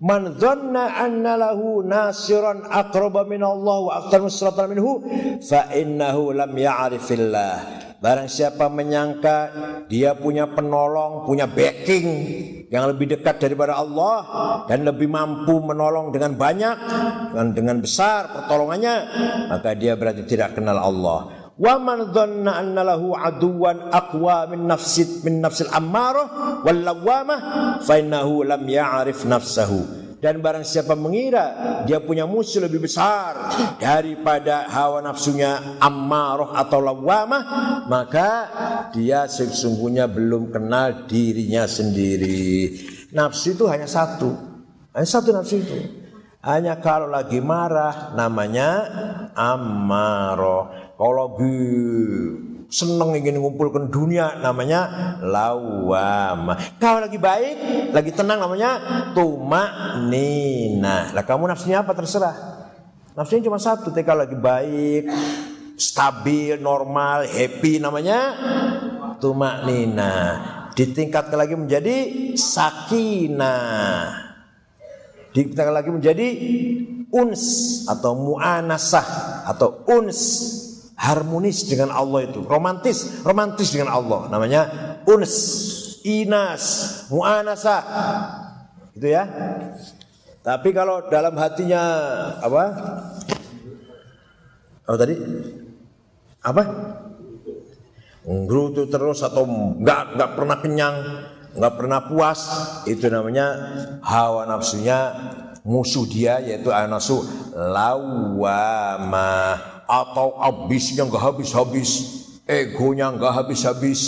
Man 0.00 0.32
dhanna 0.40 0.96
anna 0.96 1.36
lahu 1.36 1.84
nasiran 1.84 2.64
aqraba 2.64 3.28
min 3.28 3.44
Allah 3.44 3.76
wa 3.84 3.92
akthar 4.00 4.24
musratan 4.24 4.72
minhu 4.72 5.04
fa 5.44 5.68
innahu 5.76 6.32
lam 6.32 6.56
ya'rifillah. 6.56 7.54
Barang 8.00 8.32
siapa 8.32 8.72
menyangka 8.72 9.52
dia 9.92 10.16
punya 10.16 10.48
penolong, 10.48 11.28
punya 11.28 11.44
backing 11.44 12.08
yang 12.72 12.88
lebih 12.88 13.12
dekat 13.12 13.44
daripada 13.44 13.76
Allah 13.76 14.16
dan 14.72 14.88
lebih 14.88 15.04
mampu 15.04 15.60
menolong 15.60 16.08
dengan 16.08 16.32
banyak 16.32 16.76
dan 17.36 17.52
dengan 17.52 17.84
besar 17.84 18.32
pertolongannya, 18.32 18.96
maka 19.52 19.76
dia 19.76 20.00
berarti 20.00 20.24
tidak 20.24 20.56
kenal 20.56 20.80
Allah. 20.80 21.39
Wa 21.60 21.76
man 21.76 22.08
dhanna 22.08 22.56
anna 22.56 22.80
lahu 22.80 23.12
aduwan 23.12 23.92
aqwa 23.92 24.48
min 24.48 24.64
nafsi 24.64 25.20
min 25.20 25.44
nafsil 25.44 25.68
ammarah 25.68 26.64
wal 26.64 26.80
lawamah 26.80 27.38
fa 27.84 28.00
innahu 28.00 28.48
lam 28.48 28.64
ya'rif 28.64 29.28
nafsahu. 29.28 30.00
Dan 30.20 30.44
barang 30.44 30.64
siapa 30.64 30.92
mengira 30.96 31.80
dia 31.88 31.96
punya 32.00 32.28
musuh 32.28 32.64
lebih 32.64 32.84
besar 32.84 33.56
daripada 33.80 34.68
hawa 34.68 35.00
nafsunya 35.00 35.80
ammarah 35.80 36.60
atau 36.60 36.80
lawamah, 36.80 37.42
maka 37.88 38.30
dia 38.92 39.24
sesungguhnya 39.24 40.04
belum 40.08 40.52
kenal 40.52 41.08
dirinya 41.08 41.64
sendiri. 41.64 42.72
Nafsu 43.16 43.56
itu 43.56 43.64
hanya 43.68 43.88
satu. 43.88 44.32
Hanya 44.92 45.08
satu 45.08 45.32
nafsu 45.32 45.56
itu. 45.56 45.76
Hanya 46.44 46.76
kalau 46.80 47.08
lagi 47.08 47.40
marah 47.40 48.12
namanya 48.12 48.68
ammarah. 49.32 50.89
Kalau 51.00 51.32
lagi 51.32 51.56
seneng 52.68 53.16
ingin 53.16 53.40
mengumpulkan 53.40 53.88
dunia 53.88 54.36
namanya 54.36 55.16
lawama. 55.24 56.76
Kalau 56.76 57.00
lagi 57.00 57.16
baik, 57.16 57.88
lagi 57.88 58.12
tenang 58.12 58.36
namanya 58.36 58.70
tuma 59.16 59.96
nina. 59.96 61.08
Lah 61.16 61.24
kamu 61.24 61.48
nafsunya 61.48 61.80
apa 61.80 61.96
terserah. 61.96 62.36
Nafsunya 63.16 63.48
cuma 63.48 63.56
satu. 63.56 63.88
Tapi 63.88 64.04
kalau 64.04 64.28
lagi 64.28 64.36
baik, 64.36 65.08
stabil, 65.80 66.60
normal, 66.60 67.24
happy 67.24 67.80
namanya 67.80 68.36
tuma 69.24 69.64
nina. 69.64 70.12
Ditingkatkan 70.76 71.48
lagi 71.48 71.56
menjadi 71.56 71.96
sakinah. 72.36 74.20
Ditingkatkan 75.32 75.72
lagi 75.72 75.90
menjadi 75.96 76.28
uns 77.08 77.42
atau 77.88 78.12
muanasah 78.14 79.08
atau 79.48 79.80
uns 79.88 80.20
harmonis 81.00 81.64
dengan 81.64 81.88
Allah 81.96 82.28
itu, 82.28 82.44
romantis, 82.44 83.24
romantis 83.24 83.72
dengan 83.72 83.88
Allah. 83.96 84.28
Namanya 84.28 84.62
uns, 85.08 85.32
inas, 86.04 86.64
muanasa. 87.08 87.80
Gitu 88.92 89.08
ya. 89.08 89.24
Tapi 90.44 90.76
kalau 90.76 91.08
dalam 91.08 91.32
hatinya 91.40 91.80
apa? 92.44 92.64
Apa 94.84 94.96
tadi? 95.00 95.16
Apa? 96.44 96.62
Ngerutu 98.28 98.84
terus 98.92 99.24
atau 99.24 99.48
nggak 99.80 100.20
nggak 100.20 100.30
pernah 100.36 100.60
kenyang, 100.60 100.96
nggak 101.56 101.74
pernah 101.80 102.04
puas, 102.04 102.40
itu 102.84 103.08
namanya 103.08 103.56
hawa 104.04 104.44
nafsunya 104.44 105.16
musuh 105.64 106.04
dia 106.08 106.40
yaitu 106.40 106.68
hawa 106.72 106.88
nafsu 106.88 107.24
lawamah 107.52 108.60
atau 109.90 110.38
ambisinya 110.38 111.10
nggak 111.10 111.18
habis-habis, 111.34 111.90
egonya 112.46 113.10
nggak 113.10 113.42
habis-habis, 113.42 114.00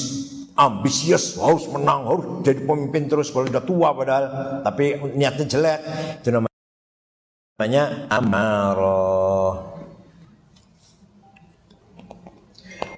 ambisius 0.55 1.35
harus 1.43 1.67
menang 1.67 2.07
harus 2.07 2.25
jadi 2.47 2.63
pemimpin 2.63 3.11
terus 3.11 3.35
kalau 3.35 3.51
udah 3.51 3.65
tua 3.67 3.91
padahal. 3.91 4.25
Tapi 4.63 5.03
niatnya 5.19 5.45
jelek 5.51 5.81
itu 6.23 6.31
namanya 6.31 8.07
amarah. 8.07 9.75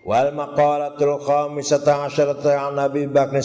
Wal 0.05 0.37
maqalatul 0.37 1.17
khamisata 1.25 2.05
asyarata 2.05 2.69
an 2.69 2.77
Nabi 2.77 3.09
Bakr 3.09 3.41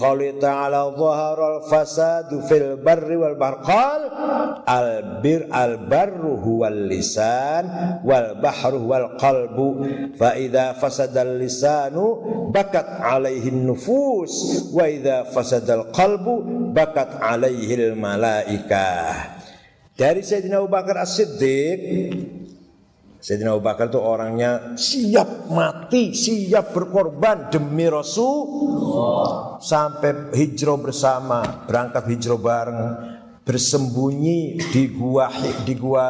qali 0.00 0.28
ta'ala 0.40 0.90
al-fasadu 0.90 2.42
fil 2.48 2.80
barri 2.80 3.16
wal 3.16 3.36
bahr 3.36 3.62
qal 3.62 4.02
al-bir 4.66 5.46
al-barru 5.52 6.40
huwal 6.40 6.90
lisan 6.90 8.00
wal 8.02 8.38
bahru 8.40 8.86
wal 8.86 9.14
qalbu. 9.20 9.68
Fa 10.16 10.34
idza 10.34 10.74
fasada 10.80 11.22
al-lisanu 11.22 12.48
bakat 12.50 12.86
alaihi 13.04 13.54
nufus. 13.54 14.66
Wa 14.72 14.88
idza 14.88 15.28
fasada 15.30 15.78
al-qalbu 15.80 16.70
bakat 16.74 17.20
alaihi 17.20 17.92
al-malaikah 17.94 19.40
dari 20.00 20.24
Sayyidina 20.24 20.64
Abu 20.64 20.72
Bakar 20.72 21.04
As-Siddiq 21.04 21.80
Sayyidina 23.20 23.52
Abu 23.52 23.60
Bakar 23.60 23.92
itu 23.92 24.00
orangnya 24.00 24.80
siap 24.80 25.52
mati, 25.52 26.16
siap 26.16 26.72
berkorban 26.72 27.52
demi 27.52 27.84
Rasul 27.84 28.48
sampai 29.60 30.32
hijrah 30.32 30.80
bersama, 30.80 31.68
berangkat 31.68 32.08
hijrah 32.08 32.40
bareng, 32.40 32.80
bersembunyi 33.44 34.56
di 34.72 34.88
gua 34.96 35.28
di 35.68 35.76
gua 35.76 36.08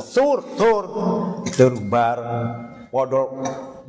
Tur 0.00 0.56
Tur 0.56 0.84
Tur 1.44 1.76
bareng. 1.92 2.72
Waduh 2.88 3.28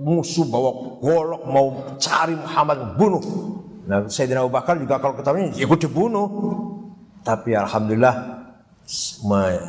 musuh 0.03 0.43
bawa 0.51 0.99
golok 0.99 1.47
mau 1.47 1.95
cari 1.95 2.35
Muhammad 2.35 2.99
bunuh. 2.99 3.23
Nah 3.87 4.11
Sayyidina 4.11 4.43
Abu 4.43 4.51
Bakar 4.51 4.75
juga 4.75 4.99
kalau 4.99 5.15
ketahuan 5.15 5.55
ikut 5.55 5.79
dibunuh. 5.79 6.27
Tapi 7.23 7.55
alhamdulillah 7.55 8.43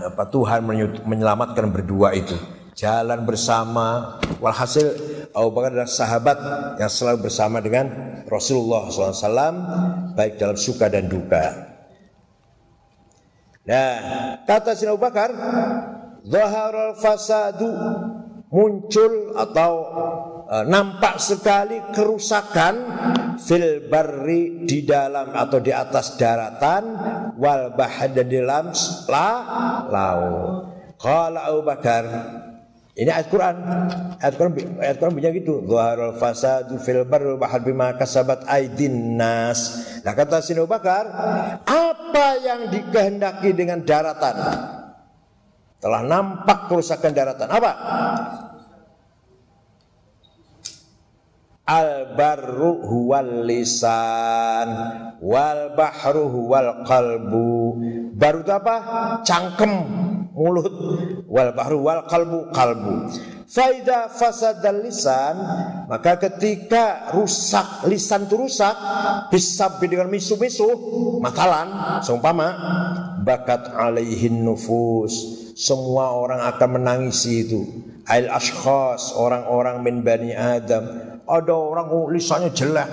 apa 0.03 0.25
Tuhan 0.31 0.67
menyelamatkan 1.07 1.71
berdua 1.71 2.15
itu 2.19 2.58
jalan 2.79 3.27
bersama. 3.27 4.17
Walhasil 4.38 4.95
Abu 5.35 5.51
Bakar 5.51 5.75
adalah 5.75 5.91
sahabat 5.91 6.38
yang 6.79 6.87
selalu 6.87 7.27
bersama 7.27 7.59
dengan 7.59 7.91
Rasulullah 8.31 8.87
SAW 8.87 10.14
baik 10.14 10.38
dalam 10.38 10.55
suka 10.55 10.87
dan 10.87 11.11
duka. 11.11 11.75
Nah, 13.67 13.93
kata 14.47 14.79
Sina 14.79 14.95
Abu 14.95 15.03
Bakar, 15.03 15.29
Zaharul 16.25 16.97
fasadu 16.97 17.69
muncul 18.49 19.37
atau 19.37 19.73
uh, 20.49 20.64
nampak 20.64 21.21
sekali 21.21 21.77
kerusakan 21.93 22.75
fil 23.37 23.93
barri 23.93 24.64
di 24.64 24.88
dalam 24.88 25.37
atau 25.37 25.61
di 25.61 25.69
atas 25.69 26.17
daratan 26.17 26.97
wal 27.37 27.77
bahad 27.77 28.17
dan 28.17 28.27
di 28.29 28.41
dalam 28.41 28.73
la, 29.09 29.31
laut. 29.93 30.53
Qala 30.99 31.53
Abu 31.53 31.62
Bakar 31.62 32.05
ini 32.99 33.14
ayat 33.14 33.30
Quran. 33.30 33.57
Ayat 34.18 34.34
Quran 34.34 34.53
ayat 34.82 34.96
Quran 34.99 35.14
punya 35.14 35.30
gitu. 35.30 35.62
Zaharul 35.70 36.18
fasadu 36.18 36.82
fil 36.82 37.07
barri 37.07 37.30
bahar 37.38 37.62
bima 37.62 37.94
kasabat 37.94 38.42
aidin 38.51 39.14
nas. 39.14 39.86
Nah 40.03 40.18
kata 40.18 40.42
Sinu 40.42 40.66
Bakar, 40.66 41.07
apa 41.62 42.28
yang 42.42 42.66
dikehendaki 42.66 43.55
dengan 43.55 43.86
daratan? 43.86 44.34
Telah 45.78 46.03
nampak 46.03 46.66
kerusakan 46.66 47.14
daratan. 47.14 47.46
Apa? 47.46 47.72
Al 51.70 52.18
barru 52.18 52.82
huwal 52.82 53.46
lisan 53.46 54.68
wal 55.22 55.78
bahru 55.78 56.26
huwal 56.34 56.82
qalbu. 56.82 57.78
Baru 58.18 58.42
itu 58.42 58.51
apa? 58.51 58.76
Cangkem 59.22 59.86
mulut 60.39 60.70
wal 61.26 61.51
bahru 61.51 61.82
wal 61.82 62.07
qalbu 62.07 62.55
qalbu. 62.55 63.11
Faida 63.49 64.12
fasadal 64.12 64.84
lisan 64.84 65.34
maka 65.89 66.20
ketika 66.20 67.11
rusak 67.16 67.89
lisan 67.89 68.28
itu 68.28 68.36
rusak 68.36 68.76
bisa 69.32 69.72
dengan 69.80 70.07
misu-misu 70.12 70.68
matalan 71.18 71.99
seumpama 72.05 72.49
bakat 73.26 73.72
alaihin 73.74 74.47
nufus. 74.47 75.41
Semua 75.59 76.14
orang 76.14 76.47
akan 76.55 76.68
menangisi 76.78 77.43
itu. 77.43 77.66
Al 78.07 78.30
ashkhas 78.30 79.11
orang-orang 79.18 79.82
min 79.82 80.07
bani 80.07 80.30
adam. 80.30 80.86
Ada 81.26 81.53
orang 81.53 81.93
oh, 81.93 82.09
lisannya 82.09 82.55
jelek, 82.55 82.89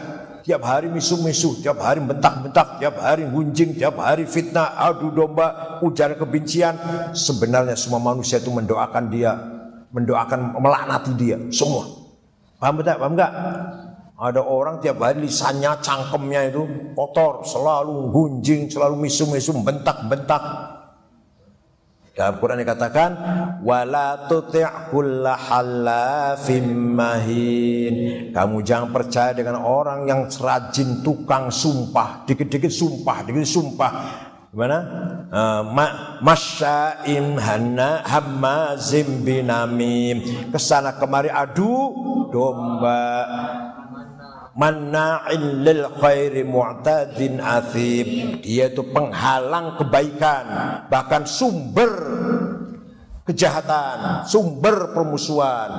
tiap 0.45 0.61
hari 0.61 0.93
misu-misu, 0.93 1.57
tiap 1.65 1.81
hari 1.81 1.97
bentak-bentak, 2.05 2.77
tiap 2.77 3.01
hari 3.01 3.25
gunjing, 3.25 3.73
tiap 3.73 3.97
hari 3.97 4.29
fitnah, 4.29 4.77
adu 4.77 5.09
domba, 5.09 5.81
ujar 5.81 6.13
kebencian. 6.13 6.77
Sebenarnya 7.17 7.73
semua 7.73 7.97
manusia 7.97 8.37
itu 8.37 8.53
mendoakan 8.53 9.09
dia, 9.09 9.33
mendoakan 9.89 10.53
melaknati 10.61 11.11
dia, 11.17 11.41
semua. 11.49 11.89
Paham 12.61 12.85
tidak? 12.85 13.01
Paham 13.01 13.13
enggak? 13.17 13.31
Ada 14.15 14.41
orang 14.45 14.79
tiap 14.79 15.01
hari 15.01 15.25
lisannya, 15.25 15.81
cangkemnya 15.81 16.53
itu 16.53 16.93
kotor, 16.93 17.43
selalu 17.43 18.13
gunjing, 18.13 18.69
selalu 18.69 19.09
misu-misu, 19.09 19.51
bentak-bentak. 19.59 20.74
Dalam 22.15 22.39
Quran 22.39 22.63
dikatakan 22.63 23.11
wala 23.59 24.31
mahin. 26.95 27.95
Kamu 28.31 28.63
jangan 28.63 28.95
percaya 28.95 29.35
dengan 29.35 29.59
orang 29.59 30.07
yang 30.07 30.31
rajin 30.31 31.03
tukang 31.03 31.51
sumpah, 31.51 32.23
dikit-dikit 32.23 32.71
sumpah, 32.71 33.19
dikit 33.27 33.43
sumpah. 33.43 33.91
Gimana? 34.47 34.77
Uh, 35.27 35.61
ma 35.75 35.85
masya'im 36.23 37.35
hana 37.35 37.99
hammazim 38.07 39.19
binamim. 39.19 40.47
Ke 40.47 40.55
sana 40.55 40.95
kemari 40.95 41.27
adu 41.27 41.91
domba 42.31 43.27
manna'in 44.55 45.61
lil 45.61 45.83
khairi 45.99 46.47
mu'tadin 46.47 47.43
athib. 47.43 48.39
Dia 48.41 48.71
itu 48.71 48.81
penghalang 48.89 49.75
kebaikan 49.77 50.43
bahkan 50.87 51.27
sumber 51.27 51.91
kejahatan 53.25 54.23
sumber 54.29 54.93
permusuhan. 54.93 55.69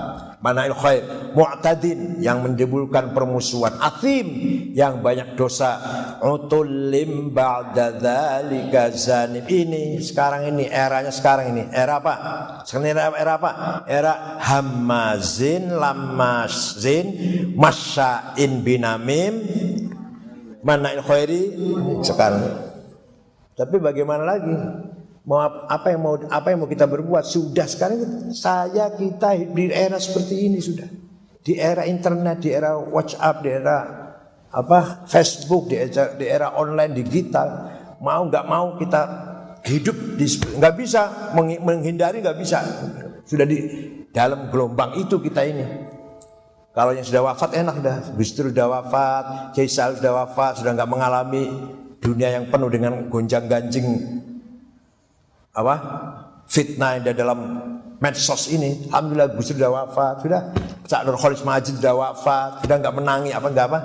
Mana 0.43 0.67
khair 0.71 1.33
mu'tadin 1.33 2.19
yang 2.19 2.43
menimbulkan 2.43 3.15
permusuhan. 3.15 3.79
Athim 3.79 4.27
yang 4.75 5.01
banyak 5.01 5.39
dosa. 5.39 5.79
Utulim 6.23 7.31
ba'da 7.31 7.95
dzalika 7.97 8.91
zanim. 8.93 9.47
Ini 9.47 10.03
sekarang 10.03 10.51
ini 10.51 10.67
eranya 10.67 11.15
sekarang 11.15 11.55
ini. 11.55 11.63
Era 11.71 12.03
apa? 12.03 12.15
Sekarang 12.67 12.87
era, 12.91 13.03
era 13.15 13.33
apa? 13.39 13.51
Era 13.87 14.39
hamazin 14.43 15.71
lamazin 15.71 17.07
masya'in 17.55 18.53
binamim. 18.63 19.35
Mana 20.67 20.99
khairi 20.99 21.55
sekarang. 22.03 22.43
Tapi 23.57 23.81
bagaimana 23.81 24.37
lagi 24.37 24.53
Mau 25.27 25.43
apa 25.43 25.91
yang 25.91 26.07
mau 26.07 26.15
apa 26.31 26.55
yang 26.55 26.63
mau 26.63 26.71
kita 26.71 26.87
berbuat? 26.87 27.27
Sudah 27.27 27.67
sekarang 27.67 28.31
saya 28.31 28.95
kita 28.95 29.35
di 29.35 29.67
era 29.75 29.99
seperti 29.99 30.47
ini 30.47 30.63
sudah. 30.63 30.87
Di 31.43 31.59
era 31.59 31.83
internet 31.83 32.47
di 32.47 32.55
era 32.55 32.79
WhatsApp 32.79 33.43
di 33.43 33.51
era 33.51 33.79
apa 34.55 35.03
Facebook 35.11 35.67
di 35.67 35.83
era, 35.83 36.15
di 36.15 36.27
era 36.31 36.55
online 36.55 36.95
digital 36.95 37.75
mau 37.99 38.23
nggak 38.23 38.47
mau 38.47 38.79
kita 38.79 39.03
hidup 39.67 40.15
di 40.15 40.27
nggak 40.31 40.75
bisa 40.79 41.35
menghindari 41.35 42.23
nggak 42.23 42.39
bisa. 42.39 42.63
Sudah 43.27 43.51
di 43.51 43.59
dalam 44.15 44.47
gelombang 44.55 44.95
itu 44.95 45.19
kita 45.19 45.43
ini. 45.43 45.67
Kalau 46.71 46.95
yang 46.95 47.03
sudah 47.03 47.35
wafat 47.35 47.51
enak 47.67 47.83
dah. 47.83 47.99
Gustur 48.15 48.55
sudah 48.55 48.71
wafat 48.71 49.59
Kiai 49.59 49.67
sudah 49.67 50.23
wafat 50.23 50.63
sudah 50.63 50.71
nggak 50.71 50.87
mengalami 50.87 51.51
dunia 51.99 52.31
yang 52.31 52.47
penuh 52.47 52.71
dengan 52.71 53.11
gonjang 53.11 53.51
ganjing 53.51 54.23
apa? 55.57 55.75
Fitnah 56.47 57.01
yang 57.01 57.03
ada 57.09 57.13
dalam 57.17 57.39
medsos 57.99 58.53
ini. 58.53 58.87
Alhamdulillah 58.93 59.35
Gus 59.35 59.51
sudah 59.51 59.71
wafat. 59.73 60.15
Sudah. 60.23 60.41
Cak 60.87 61.03
Nur 61.03 61.19
Khalis 61.19 61.43
Majid 61.43 61.81
sudah 61.81 61.97
wafat. 61.97 62.63
Sudah 62.63 62.77
nggak 62.79 62.95
menangi 62.95 63.31
apa 63.33 63.49
nggak 63.51 63.67
apa? 63.73 63.81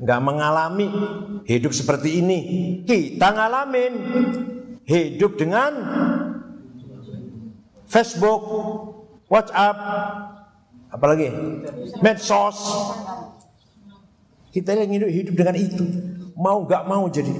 Nggak 0.00 0.20
mengalami 0.24 0.88
hidup 1.44 1.76
seperti 1.76 2.24
ini. 2.24 2.38
Kita 2.88 3.30
ngalamin 3.36 3.92
hidup 4.88 5.36
dengan 5.36 5.72
Facebook 7.86 8.42
WhatsApp 9.28 9.76
apalagi? 10.90 11.30
Medsos. 12.02 12.58
Kita 14.50 14.74
yang 14.74 14.90
hidup 14.90 15.10
hidup 15.14 15.34
dengan 15.38 15.54
itu. 15.54 15.84
Mau 16.34 16.66
nggak 16.66 16.82
mau 16.90 17.06
jadi. 17.06 17.30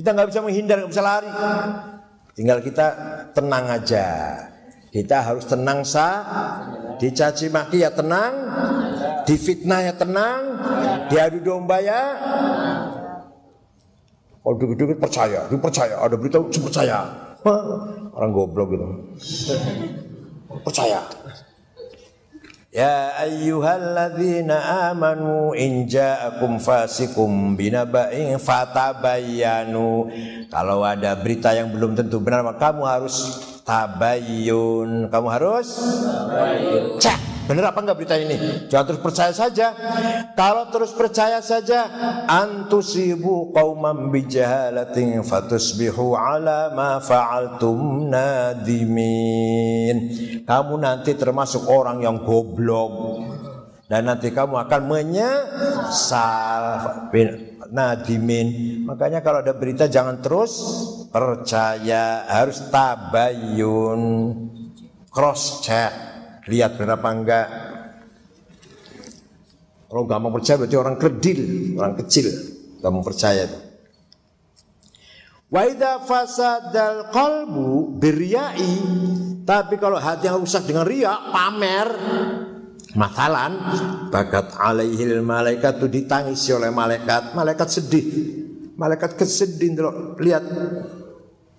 Kita 0.00 0.16
nggak 0.16 0.32
bisa 0.32 0.40
menghindar 0.40 0.80
nggak 0.80 0.92
bisa 0.96 1.04
lari 1.04 1.28
Tinggal 2.36 2.60
kita 2.60 2.86
tenang 3.32 3.64
aja. 3.64 4.36
Kita 4.92 5.24
harus 5.24 5.48
tenang 5.48 5.80
sa, 5.84 6.08
dicaci 7.00 7.48
maki 7.48 7.80
ya 7.80 7.92
tenang, 7.92 8.32
difitnah 9.24 9.80
ya 9.88 9.94
tenang, 9.96 10.40
diadu 11.08 11.40
domba 11.40 11.80
ya. 11.80 12.02
Kalau 14.40 14.56
dikit-dikit 14.62 15.00
percaya, 15.02 15.48
dipercaya, 15.50 15.96
ada 15.98 16.14
berita 16.14 16.38
percaya. 16.38 16.98
Orang 18.12 18.30
goblok 18.30 18.68
gitu. 18.76 18.86
Percaya. 20.62 21.02
Ya 22.76 23.16
ayyuhalladzina 23.24 24.92
amanu 24.92 25.56
in 25.56 25.88
ja'akum 25.88 26.60
fasikum 26.60 27.56
binaba'in 27.56 28.36
fatabayyanu. 28.36 30.12
Kalau 30.52 30.84
ada 30.84 31.16
berita 31.16 31.56
yang 31.56 31.72
belum 31.72 31.96
tentu 31.96 32.20
benar 32.20 32.44
maka 32.44 32.68
kamu 32.68 32.84
harus 32.84 33.16
tabayyun. 33.64 35.08
Kamu 35.08 35.28
harus 35.32 35.72
cek 37.00 37.35
Benar 37.46 37.70
apa 37.70 37.78
enggak 37.78 38.02
berita 38.02 38.18
ini? 38.18 38.66
Jangan 38.66 38.86
terus 38.90 38.98
percaya 39.06 39.30
saja. 39.30 39.70
Kalau 40.34 40.66
terus 40.74 40.90
percaya 40.90 41.38
saja, 41.38 41.86
antusibu 42.26 43.54
qauman 43.54 44.10
bijahalatin 44.10 45.22
fatusbihu 45.22 46.18
ala 46.18 46.74
ma 46.74 46.98
fa'altum 46.98 48.10
nadimin. 48.10 49.96
Kamu 50.42 50.74
nanti 50.82 51.14
termasuk 51.14 51.70
orang 51.70 52.02
yang 52.02 52.26
goblok 52.26 53.22
dan 53.86 54.10
nanti 54.10 54.34
kamu 54.34 54.66
akan 54.66 54.82
menyesal 54.90 56.64
nadimin. 57.70 58.82
Makanya 58.90 59.22
kalau 59.22 59.46
ada 59.46 59.54
berita 59.54 59.86
jangan 59.86 60.18
terus 60.18 60.58
percaya, 61.14 62.26
harus 62.26 62.58
tabayun, 62.74 64.02
cross 65.14 65.62
check 65.62 66.15
lihat 66.46 66.78
berapa 66.78 67.08
enggak. 67.10 67.48
Kalau 69.86 70.02
nggak 70.02 70.20
mau 70.22 70.32
percaya 70.34 70.56
berarti 70.58 70.76
orang 70.76 70.96
kerdil, 70.98 71.40
orang 71.78 71.94
kecil, 71.94 72.26
nggak 72.82 72.92
mau 72.92 73.02
percaya. 73.06 73.46
Wa 75.46 75.62
idza 75.62 76.02
fasadal 76.02 77.14
qalbu 77.14 77.94
biryai 78.02 78.74
tapi 79.46 79.78
kalau 79.78 80.02
hati 80.02 80.26
yang 80.26 80.42
rusak 80.42 80.66
dengan 80.66 80.82
ria, 80.82 81.30
pamer, 81.30 81.88
matalan, 82.98 83.54
bakat 84.10 84.58
alaihil 84.58 85.22
malaikat 85.22 85.78
itu 85.78 85.86
ditangisi 85.86 86.50
oleh 86.50 86.74
malaikat, 86.74 87.30
malaikat 87.30 87.70
sedih, 87.70 88.06
malaikat 88.74 89.14
kesedih, 89.14 89.78
lihat 90.18 90.42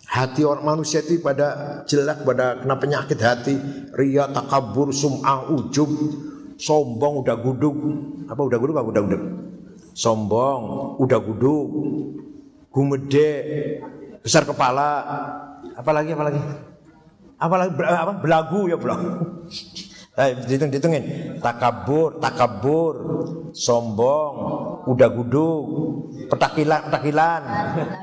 Hati 0.07 0.47
orang 0.47 0.63
manusia 0.63 1.03
itu 1.03 1.19
pada 1.19 1.83
jelek, 1.83 2.23
pada 2.23 2.63
kena 2.63 2.75
penyakit 2.79 3.19
hati, 3.19 3.59
ria, 3.91 4.31
takabur, 4.31 4.95
sum'ah, 4.95 5.51
ujub, 5.51 5.91
sombong, 6.55 7.27
udah 7.27 7.35
gudug. 7.35 7.75
Apa 8.31 8.39
udah 8.39 8.55
gudug? 8.55 8.75
Apa 8.79 8.87
udah 8.87 9.03
gudug? 9.03 9.23
Sombong, 9.91 10.95
udah 11.03 11.19
gudug, 11.19 11.67
gumede, 12.71 13.29
besar 14.23 14.47
kepala, 14.47 15.03
apalagi 15.75 16.15
apalagi 16.15 16.39
apalagi 17.37 17.71
apa 17.75 18.13
belagu 18.17 18.71
ya 18.71 18.77
belagu. 18.79 19.11
Eh, 20.17 20.33
dihitung, 20.49 20.73
dihitungin. 20.73 21.37
Takabur, 21.45 22.17
takabur, 22.17 22.93
sombong, 23.53 24.33
udah 24.89 25.13
gudug, 25.13 25.61
petakilan, 26.25 26.89
petakilan, 26.89 27.41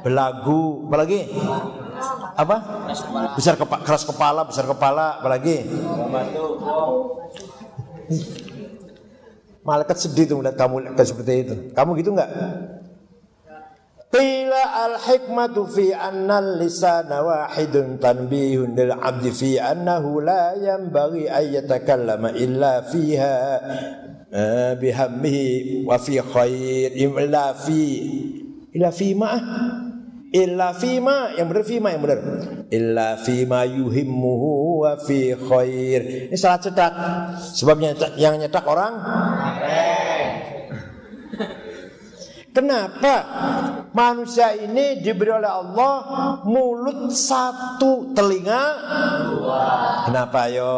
belagu, 0.07 0.87
apalagi? 0.87 1.27
Apa? 2.35 2.57
Besar 3.39 3.55
kepa 3.55 3.83
keras 3.83 4.05
kepala, 4.05 4.43
besar 4.47 4.67
kepala, 4.67 5.19
apalagi? 5.23 5.65
Malaikat 9.65 9.97
sedih 9.97 10.29
tuh 10.29 10.37
melihat 10.45 10.61
kamu 10.61 10.93
kayak 10.93 11.09
seperti 11.09 11.33
itu. 11.49 11.55
Kamu 11.73 11.97
gitu 11.97 12.13
nggak? 12.13 12.31
Qila 14.15 14.63
al 14.87 14.95
hikmatu 15.03 15.67
fi 15.67 15.91
anna 15.91 16.39
lisana 16.39 17.19
wahidun 17.25 17.99
tanbihun 17.99 18.79
lil 18.79 18.95
abdi 18.95 19.35
fi 19.35 19.59
annahu 19.59 20.23
la 20.23 20.55
yanbaghi 20.55 21.27
an 21.27 21.45
yatakallama 21.51 22.31
illa 22.39 22.87
fiha 22.87 23.37
eh, 24.31 24.73
bihammihi 24.79 25.83
wa 25.83 25.99
fi 25.99 26.23
khair 26.23 26.95
illa 26.95 27.59
fi 27.59 27.83
illa 28.71 28.95
fi 28.95 29.09
ma 29.19 29.35
illa 30.35 30.75
fi 30.75 30.99
ma 30.99 31.31
yang 31.39 31.47
benar 31.47 31.63
fi 31.63 31.79
ma 31.79 31.89
yang 31.95 32.03
benar. 32.03 32.19
Illa 32.75 33.15
fi 33.23 33.47
ma 33.47 33.63
yuhimmuhu 33.63 34.83
wa 34.83 34.99
fi 34.99 35.31
khair. 35.39 36.29
Ini 36.29 36.37
salah 36.37 36.59
cetak. 36.59 36.93
Sebabnya 37.55 37.95
yang 38.19 38.35
nyetak 38.43 38.67
orang 38.67 38.99
Kenapa 42.55 43.15
manusia 43.91 44.55
ini 44.55 45.03
diberi 45.03 45.35
oleh 45.35 45.51
Allah 45.51 45.95
mulut 46.47 47.11
satu, 47.11 48.15
telinga. 48.15 48.63
Kenapa 50.07 50.47
yo? 50.47 50.71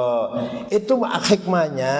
Itu 0.72 1.04
hikmahnya 1.04 1.96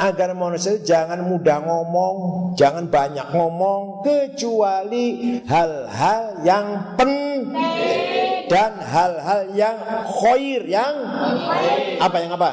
agar 0.00 0.32
manusia 0.32 0.80
jangan 0.80 1.28
mudah 1.28 1.60
ngomong, 1.60 2.16
jangan 2.56 2.88
banyak 2.88 3.28
ngomong 3.36 4.00
kecuali 4.00 5.40
hal-hal 5.44 6.40
yang 6.40 6.96
penting 6.96 7.52
dan 8.48 8.80
hal-hal 8.80 9.52
yang 9.52 9.76
khair 10.08 10.64
yang 10.64 10.94
apa 12.00 12.16
yang 12.16 12.32
apa? 12.32 12.50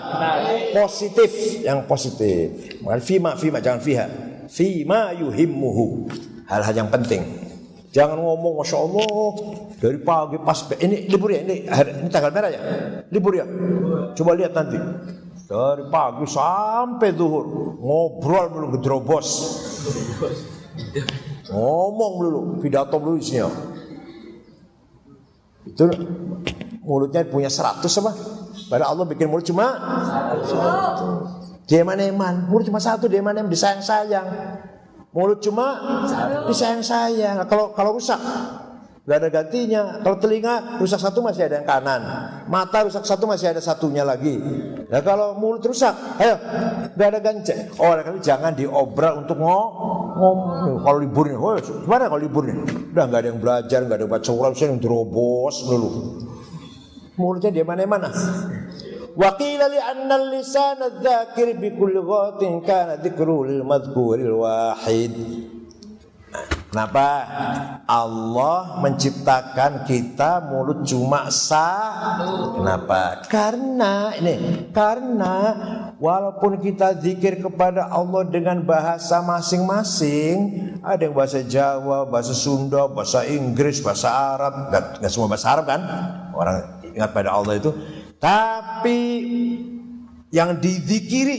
Positif, 0.76 1.64
yang 1.64 1.88
positif. 1.88 2.76
Fima, 3.00 3.40
fima 3.40 3.64
jangan 3.64 3.80
fiha. 3.80 4.08
Fima 4.52 5.14
yuhimmuhu 5.16 6.10
hal-hal 6.50 6.74
yang 6.74 6.90
penting. 6.90 7.50
Jangan 7.90 8.22
ngomong 8.22 8.62
Masya 8.62 8.78
Allah 8.78 9.10
Dari 9.82 9.98
pagi 10.06 10.38
pas 10.38 10.62
Ini 10.78 11.10
libur 11.10 11.34
ya 11.34 11.42
Ini, 11.42 11.66
hari, 11.66 11.90
ini 12.06 12.10
tanggal 12.14 12.30
merah 12.30 12.50
ya? 12.54 12.62
Libur 13.10 13.34
ya? 13.34 13.46
Coba 14.14 14.38
lihat 14.38 14.54
nanti. 14.54 14.78
Dari 15.50 15.90
pagi 15.90 16.26
sampai 16.30 17.10
duhur 17.18 17.46
Ngobrol 17.82 18.46
dulu 18.54 18.68
gedrobos 18.78 19.28
Ngomong 21.50 22.14
dulu 22.22 22.40
Pidato 22.62 23.02
dulu 23.02 23.18
isinya. 23.18 23.50
Itu 25.66 25.90
Mulutnya 26.86 27.26
punya 27.26 27.50
seratus 27.50 27.90
apa? 28.02 28.14
Pada 28.70 28.86
Allah 28.86 29.06
bikin 29.10 29.34
mulut 29.34 29.50
cuma 29.50 29.66
satu 30.46 31.26
Dia 31.66 31.82
eman 31.82 32.46
Mulut 32.46 32.70
cuma 32.70 32.78
satu 32.78 33.10
Dia 33.10 33.18
eman 33.18 33.50
disayang-sayang 33.50 34.30
Mulut 35.10 35.42
cuma 35.42 35.68
disayang-sayang. 36.46 37.42
Kalau 37.50 37.74
kalau 37.74 37.98
rusak 37.98 38.22
nggak 39.10 39.18
ada 39.26 39.30
gantinya. 39.34 39.82
Kalau 40.06 40.22
telinga 40.22 40.78
rusak 40.78 41.02
satu 41.02 41.26
masih 41.26 41.50
ada 41.50 41.58
yang 41.58 41.66
kanan. 41.66 42.02
Mata 42.46 42.86
rusak 42.86 43.02
satu 43.10 43.26
masih 43.26 43.50
ada 43.50 43.58
satunya 43.58 44.06
lagi. 44.06 44.38
Nah 44.86 45.02
kalau 45.02 45.34
mulut 45.34 45.66
rusak, 45.66 45.98
ayo 46.22 46.38
nggak 46.94 47.08
ada 47.10 47.20
ganti. 47.26 47.54
Oh, 47.82 47.90
kali 47.90 48.22
jangan 48.22 48.54
diobral 48.54 49.26
untuk 49.26 49.42
ngomong. 49.42 50.38
Kalau 50.86 50.98
liburnya, 51.02 51.38
oh 51.42 51.58
gimana 51.58 52.06
kalau 52.06 52.22
liburnya? 52.22 52.62
Udah 52.94 53.04
nggak 53.10 53.20
ada 53.26 53.30
yang 53.34 53.42
belajar, 53.42 53.80
nggak 53.90 53.98
ada 53.98 54.08
baca 54.10 54.30
Quran, 54.30 54.54
saya 54.54 54.74
yang 54.74 54.82
terobos 54.82 55.66
dulu. 55.66 55.90
Mulutnya 57.18 57.50
dia 57.50 57.66
mana-mana. 57.66 58.14
Wa 59.16 59.30
qila 59.38 59.66
li 59.72 59.80
anna 59.80 60.16
al-lisan 60.20 60.78
adh-dhakir 60.78 61.58
bi 61.58 61.74
kulli 61.74 62.02
ghatin 62.02 62.62
kana 62.62 62.98
wahid. 64.36 65.16
Kenapa? 66.70 67.26
Allah 67.90 68.78
menciptakan 68.78 69.90
kita 69.90 70.38
mulut 70.54 70.86
cuma 70.86 71.26
satu. 71.34 72.62
Kenapa? 72.62 73.26
Karena 73.26 74.14
ini 74.14 74.70
karena 74.70 75.58
walaupun 75.98 76.62
kita 76.62 76.94
zikir 77.02 77.42
kepada 77.42 77.90
Allah 77.90 78.22
dengan 78.30 78.62
bahasa 78.62 79.18
masing-masing, 79.26 80.38
ada 80.86 81.02
yang 81.10 81.18
bahasa 81.18 81.42
Jawa, 81.42 82.06
bahasa 82.06 82.38
Sunda, 82.38 82.86
bahasa 82.86 83.26
Inggris, 83.26 83.82
bahasa 83.82 84.14
Arab, 84.14 84.70
nggak 85.02 85.10
semua 85.10 85.26
bahasa 85.26 85.50
Arab 85.50 85.66
kan? 85.66 85.82
Orang 86.38 86.86
ingat 86.86 87.10
pada 87.18 87.34
Allah 87.34 87.58
itu 87.58 87.74
tapi 88.20 89.00
yang 90.30 90.62
dizikiri, 90.62 91.38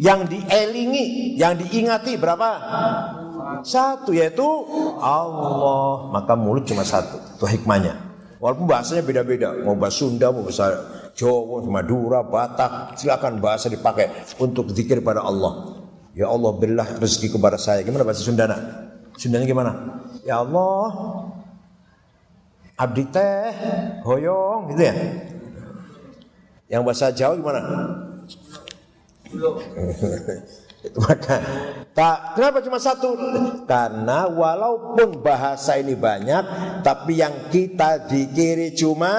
yang 0.00 0.24
dielingi, 0.24 1.36
yang 1.36 1.58
diingati 1.58 2.16
berapa? 2.16 2.50
Satu 3.60 4.16
yaitu 4.16 4.46
Allah. 5.02 6.08
Maka 6.14 6.32
mulut 6.38 6.64
cuma 6.64 6.86
satu. 6.86 7.20
Itu 7.36 7.44
hikmahnya. 7.44 7.98
Walaupun 8.40 8.64
bahasanya 8.64 9.04
beda-beda, 9.04 9.52
mau 9.60 9.76
bahasa 9.76 10.00
Sunda, 10.00 10.32
mau 10.32 10.40
bahasa 10.40 10.72
Jawa, 11.12 11.60
Madura, 11.68 12.24
Batak, 12.24 12.96
silakan 12.96 13.36
bahasa 13.36 13.68
dipakai 13.68 14.08
untuk 14.40 14.72
zikir 14.72 15.04
pada 15.04 15.20
Allah. 15.20 15.76
Ya 16.16 16.32
Allah 16.32 16.56
berilah 16.56 16.96
rezeki 16.96 17.36
kepada 17.36 17.60
saya. 17.60 17.84
Gimana 17.84 18.00
bahasa 18.00 18.24
Sundana? 18.24 18.56
Sundanya 19.20 19.44
gimana? 19.44 19.72
Ya 20.24 20.40
Allah, 20.40 20.88
abdi 22.80 23.04
teh, 23.12 23.52
hoyong 24.08 24.72
gitu 24.72 24.82
ya. 24.88 24.94
Yang 26.70 26.82
bahasa 26.86 27.10
Jawa 27.10 27.34
gimana? 27.34 27.60
maka 30.96 31.36
tak 31.92 32.38
kenapa 32.38 32.64
cuma 32.64 32.80
satu? 32.80 33.12
Karena 33.68 34.24
walaupun 34.30 35.20
bahasa 35.20 35.76
ini 35.76 35.92
banyak 35.92 36.44
tapi 36.80 37.20
yang 37.20 37.52
kita 37.52 38.08
dikiri 38.08 38.72
cuma 38.72 39.12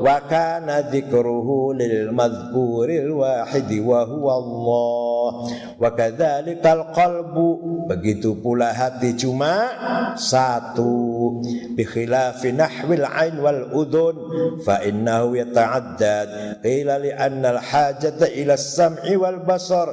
wa 0.00 0.18
kana 0.24 0.88
lil 0.88 2.08
madhkuril 2.12 3.10
wahidi 3.20 3.84
wa 3.84 4.00
huwa 4.08 4.32
Allah. 4.40 5.28
Wa 5.76 5.90
kadzalikal 5.92 6.92
qalbu. 6.96 7.48
Begitu 7.86 8.38
pula 8.40 8.72
hati 8.72 9.14
cuma 9.14 9.70
satu. 10.16 11.38
Bi 11.76 11.84
khilafi 11.84 12.54
nahwil 12.56 13.06
ain 13.06 13.36
wal 13.38 13.62
udun 13.76 14.16
fa 14.64 14.80
innahu 14.82 15.36
yata'addad. 15.36 16.62
Qila 16.64 17.02
li 17.02 17.10
anna 17.12 17.58
al 17.58 17.60
hajata 17.60 18.30
ila 18.32 18.54
as-sam'i 18.56 19.14
wal 19.18 19.42
basar 19.44 19.92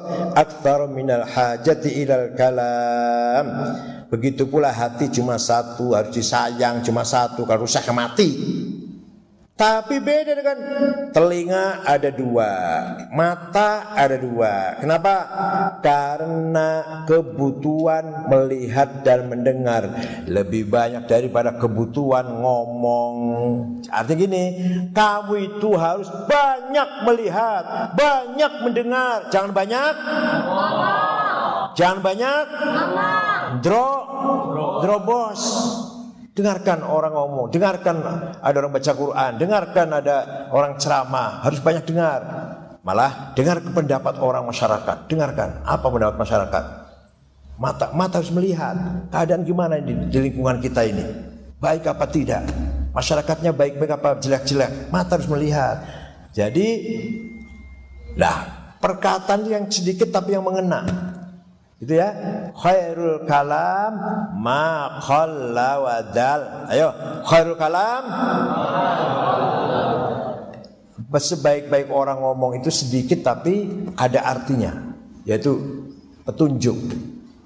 akthar 0.53 0.85
minal 0.85 1.25
hajati 1.25 2.05
ilal 2.05 2.37
kalam. 2.37 3.45
Begitu 4.13 4.45
pula 4.45 4.69
hati 4.69 5.09
cuma 5.09 5.41
satu, 5.41 5.97
harus 5.97 6.13
disayang 6.13 6.85
cuma 6.85 7.01
satu, 7.01 7.49
kalau 7.49 7.65
rusak 7.65 7.89
mati. 7.89 8.29
Tapi 9.53 10.01
beda 10.01 10.33
dengan 10.33 10.57
telinga 11.13 11.85
ada 11.85 12.09
dua, 12.09 12.51
mata 13.13 13.93
ada 13.93 14.17
dua. 14.17 14.81
Kenapa? 14.81 15.15
Karena 15.77 17.05
kebutuhan 17.05 18.33
melihat 18.33 19.05
dan 19.05 19.29
mendengar 19.29 19.93
lebih 20.25 20.73
banyak 20.73 21.05
daripada 21.05 21.53
kebutuhan 21.53 22.33
ngomong. 22.41 23.15
Artinya 23.93 24.25
gini, 24.25 24.45
kamu 24.89 25.33
itu 25.53 25.69
harus 25.77 26.09
banyak 26.25 26.89
melihat, 27.05 27.93
banyak 27.93 28.53
mendengar, 28.65 29.29
jangan 29.29 29.53
banyak. 29.53 29.93
Jangan 31.77 31.99
banyak. 32.01 32.45
Dro, 33.61 33.89
drobos. 34.81 35.41
Dengarkan 36.33 36.81
orang 36.81 37.13
ngomong, 37.13 37.53
dengarkan 37.53 38.01
ada 38.41 38.55
orang 38.57 38.73
baca 38.73 38.91
Quran, 38.97 39.31
dengarkan 39.37 39.87
ada 39.93 40.15
orang 40.49 40.81
ceramah, 40.81 41.45
harus 41.45 41.61
banyak 41.61 41.85
dengar. 41.85 42.19
Malah 42.81 43.37
dengar 43.37 43.61
pendapat 43.61 44.17
orang 44.17 44.41
masyarakat, 44.49 45.05
dengarkan 45.05 45.61
apa 45.61 45.85
pendapat 45.85 46.17
masyarakat. 46.17 46.63
Mata 47.61 47.93
mata 47.93 48.17
harus 48.17 48.33
melihat 48.33 48.73
keadaan 49.13 49.45
gimana 49.45 49.77
di, 49.77 49.93
di 50.09 50.17
lingkungan 50.25 50.57
kita 50.57 50.81
ini. 50.89 51.05
Baik 51.61 51.93
apa 51.93 52.09
tidak? 52.09 52.49
Masyarakatnya 52.97 53.53
baik-baik 53.53 53.93
apa 53.93 54.17
jelek-jelek? 54.17 54.89
Mata 54.89 55.21
harus 55.21 55.29
melihat. 55.29 55.85
Jadi 56.33 56.67
lah 58.17 58.41
perkataan 58.81 59.45
yang 59.45 59.69
sedikit 59.69 60.09
tapi 60.09 60.33
yang 60.33 60.41
mengena. 60.41 61.12
Itu 61.83 61.99
ya. 61.99 62.09
Khairul 62.55 63.27
kalam 63.27 63.93
ma 64.39 65.03
khalla 65.03 65.83
wadal. 65.83 66.71
Ayo, 66.71 66.95
khairul 67.27 67.59
kalam 67.59 68.03
sebaik-baik 71.13 71.93
orang 71.93 72.25
ngomong 72.25 72.57
itu 72.57 72.73
sedikit 72.73 73.21
tapi 73.21 73.69
ada 73.93 74.25
artinya, 74.25 74.95
yaitu 75.27 75.83
petunjuk. 76.25 76.77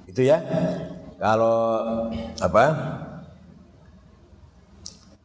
Itu 0.07 0.21
ya. 0.23 0.39
Kalau 1.17 1.81
apa? 2.39 2.65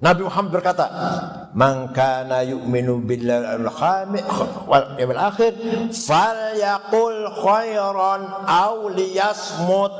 Nabi 0.03 0.27
Muhammad 0.27 0.51
berkata, 0.51 0.87
man 1.55 1.95
kana 1.95 2.43
yu'minu 2.43 2.99
billahi 3.07 3.63
wal 4.67 4.99
yawmil 4.99 5.23
akhir 5.23 5.55
falyaqul 5.95 7.31
khairan 7.39 8.23
aw 8.43 8.91
liyasmut 8.91 9.95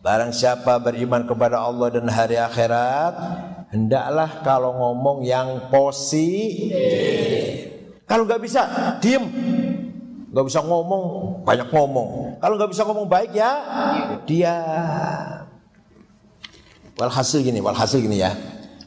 Barang 0.00 0.30
siapa 0.30 0.78
beriman 0.78 1.26
kepada 1.26 1.58
Allah 1.58 1.90
dan 1.90 2.06
hari 2.08 2.38
akhirat 2.38 3.12
Hendaklah 3.74 4.46
kalau 4.46 4.78
ngomong 4.78 5.26
yang 5.26 5.68
positif 5.74 6.70
Kalau 8.06 8.24
nggak 8.30 8.46
bisa, 8.46 8.94
diem 9.02 9.26
nggak 10.30 10.46
bisa 10.46 10.62
ngomong, 10.62 11.04
banyak 11.42 11.66
ngomong. 11.74 12.38
Kalau 12.38 12.54
nggak 12.54 12.70
bisa 12.70 12.86
ngomong 12.86 13.10
baik 13.10 13.34
ya, 13.34 13.52
dia. 14.22 14.54
Walhasil 16.94 17.42
gini, 17.42 17.58
walhasil 17.58 17.98
gini 17.98 18.22
ya, 18.22 18.30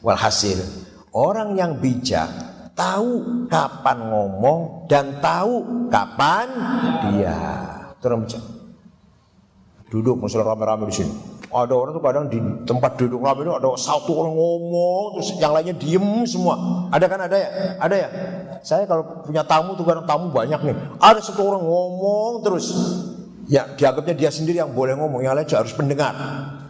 walhasil 0.04 0.60
orang 1.16 1.56
yang 1.56 1.80
bijak 1.80 2.28
tahu 2.76 3.46
kapan 3.48 3.98
ngomong 4.12 4.84
dan 4.90 5.22
tahu 5.24 5.88
kapan 5.88 6.48
dia. 7.08 7.38
Bijak. 8.04 8.44
Duduk 9.88 10.20
misalnya 10.20 10.52
rame-rame 10.52 10.92
di 10.92 10.94
sini. 11.00 11.14
Ada 11.54 11.70
orang 11.70 11.94
tuh 11.94 12.02
kadang 12.02 12.26
di 12.26 12.42
tempat 12.66 12.98
duduk 12.98 13.22
rame 13.22 13.46
itu 13.46 13.54
ada 13.54 13.70
satu 13.78 14.10
orang 14.26 14.34
ngomong 14.34 15.04
terus 15.16 15.28
yang 15.38 15.54
lainnya 15.54 15.72
diem 15.78 16.26
semua. 16.26 16.58
Ada 16.90 17.06
kan 17.06 17.20
ada 17.24 17.36
ya? 17.38 17.48
Ada 17.78 17.94
ya? 17.94 18.08
Saya 18.60 18.84
kalau 18.90 19.22
punya 19.22 19.46
tamu 19.46 19.78
tuh 19.78 19.86
kadang 19.86 20.02
tamu 20.04 20.34
banyak 20.34 20.60
nih. 20.66 20.76
Ada 20.98 21.22
satu 21.22 21.46
orang 21.46 21.62
ngomong 21.62 22.42
terus. 22.42 22.66
Ya 23.46 23.70
dianggapnya 23.70 24.18
dia 24.18 24.30
sendiri 24.34 24.58
yang 24.58 24.74
boleh 24.74 24.98
ngomong, 24.98 25.22
yang 25.22 25.38
lain 25.38 25.46
harus 25.46 25.72
pendengar. 25.76 26.12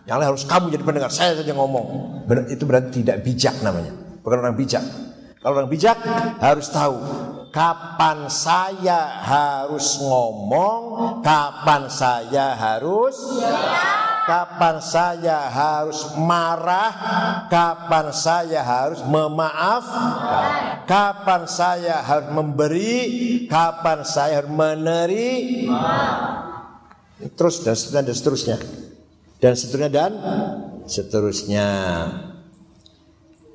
Yang 0.05 0.16
lain 0.20 0.28
harus 0.36 0.44
kamu 0.44 0.64
jadi 0.68 0.84
pendengar, 0.84 1.11
saya 1.12 1.32
saja 1.32 1.52
ngomong. 1.57 1.86
Itu 2.52 2.68
berarti 2.68 3.00
tidak 3.00 3.24
bijak 3.24 3.57
namanya. 3.64 3.92
Bukan 4.20 4.36
orang 4.40 4.57
bijak. 4.57 4.84
Kalau 5.40 5.61
orang 5.61 5.68
bijak 5.68 6.00
harus 6.40 6.72
tahu 6.72 6.96
kapan 7.52 8.32
saya 8.32 9.20
harus 9.20 10.00
ngomong, 10.00 10.82
kapan 11.20 11.92
saya 11.92 12.57
harus 12.57 13.16
kapan 14.24 14.80
saya 14.80 15.52
harus 15.52 16.16
marah, 16.16 16.92
kapan 17.52 18.09
saya 18.11 18.64
harus 18.64 19.05
memaafkan, 19.05 20.82
kapan 20.88 21.44
saya 21.44 22.00
harus 22.00 22.28
memberi, 22.32 22.96
kapan 23.44 24.00
saya 24.00 24.40
harus 24.40 24.52
menerima. 24.52 25.96
Terus 27.36 27.61
dan 27.61 27.76
seterusnya 27.76 28.00
dan 28.00 28.16
seterusnya. 28.16 28.57
Dan 29.39 29.53
seterusnya 29.59 29.91
dan 29.93 30.12
seterusnya. 30.89 31.68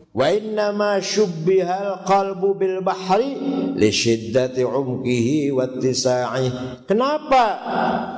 Wa 0.10 0.26
inna 0.34 0.74
ma 0.74 0.98
syubbihal 0.98 2.02
qalbu 2.02 2.58
bil 2.58 2.82
bahri 2.82 3.38
li 3.78 3.94
syiddati 3.94 4.66
umkihi 4.66 5.54
wa 5.54 5.70
Kenapa 6.90 7.46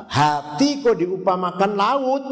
hati 0.07 0.79
kok 0.79 0.95
diupamakan 0.95 1.71
laut? 1.75 2.23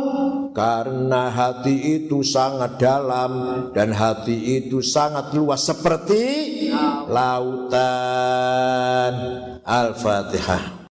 Karena 0.56 1.28
hati 1.28 2.00
itu 2.00 2.24
sangat 2.24 2.80
dalam 2.80 3.68
dan 3.76 3.92
hati 3.92 4.64
itu 4.64 4.80
sangat 4.80 5.36
luas 5.36 5.60
seperti 5.68 6.24
lautan. 7.12 7.84
Al-Fatihah. 9.68 10.79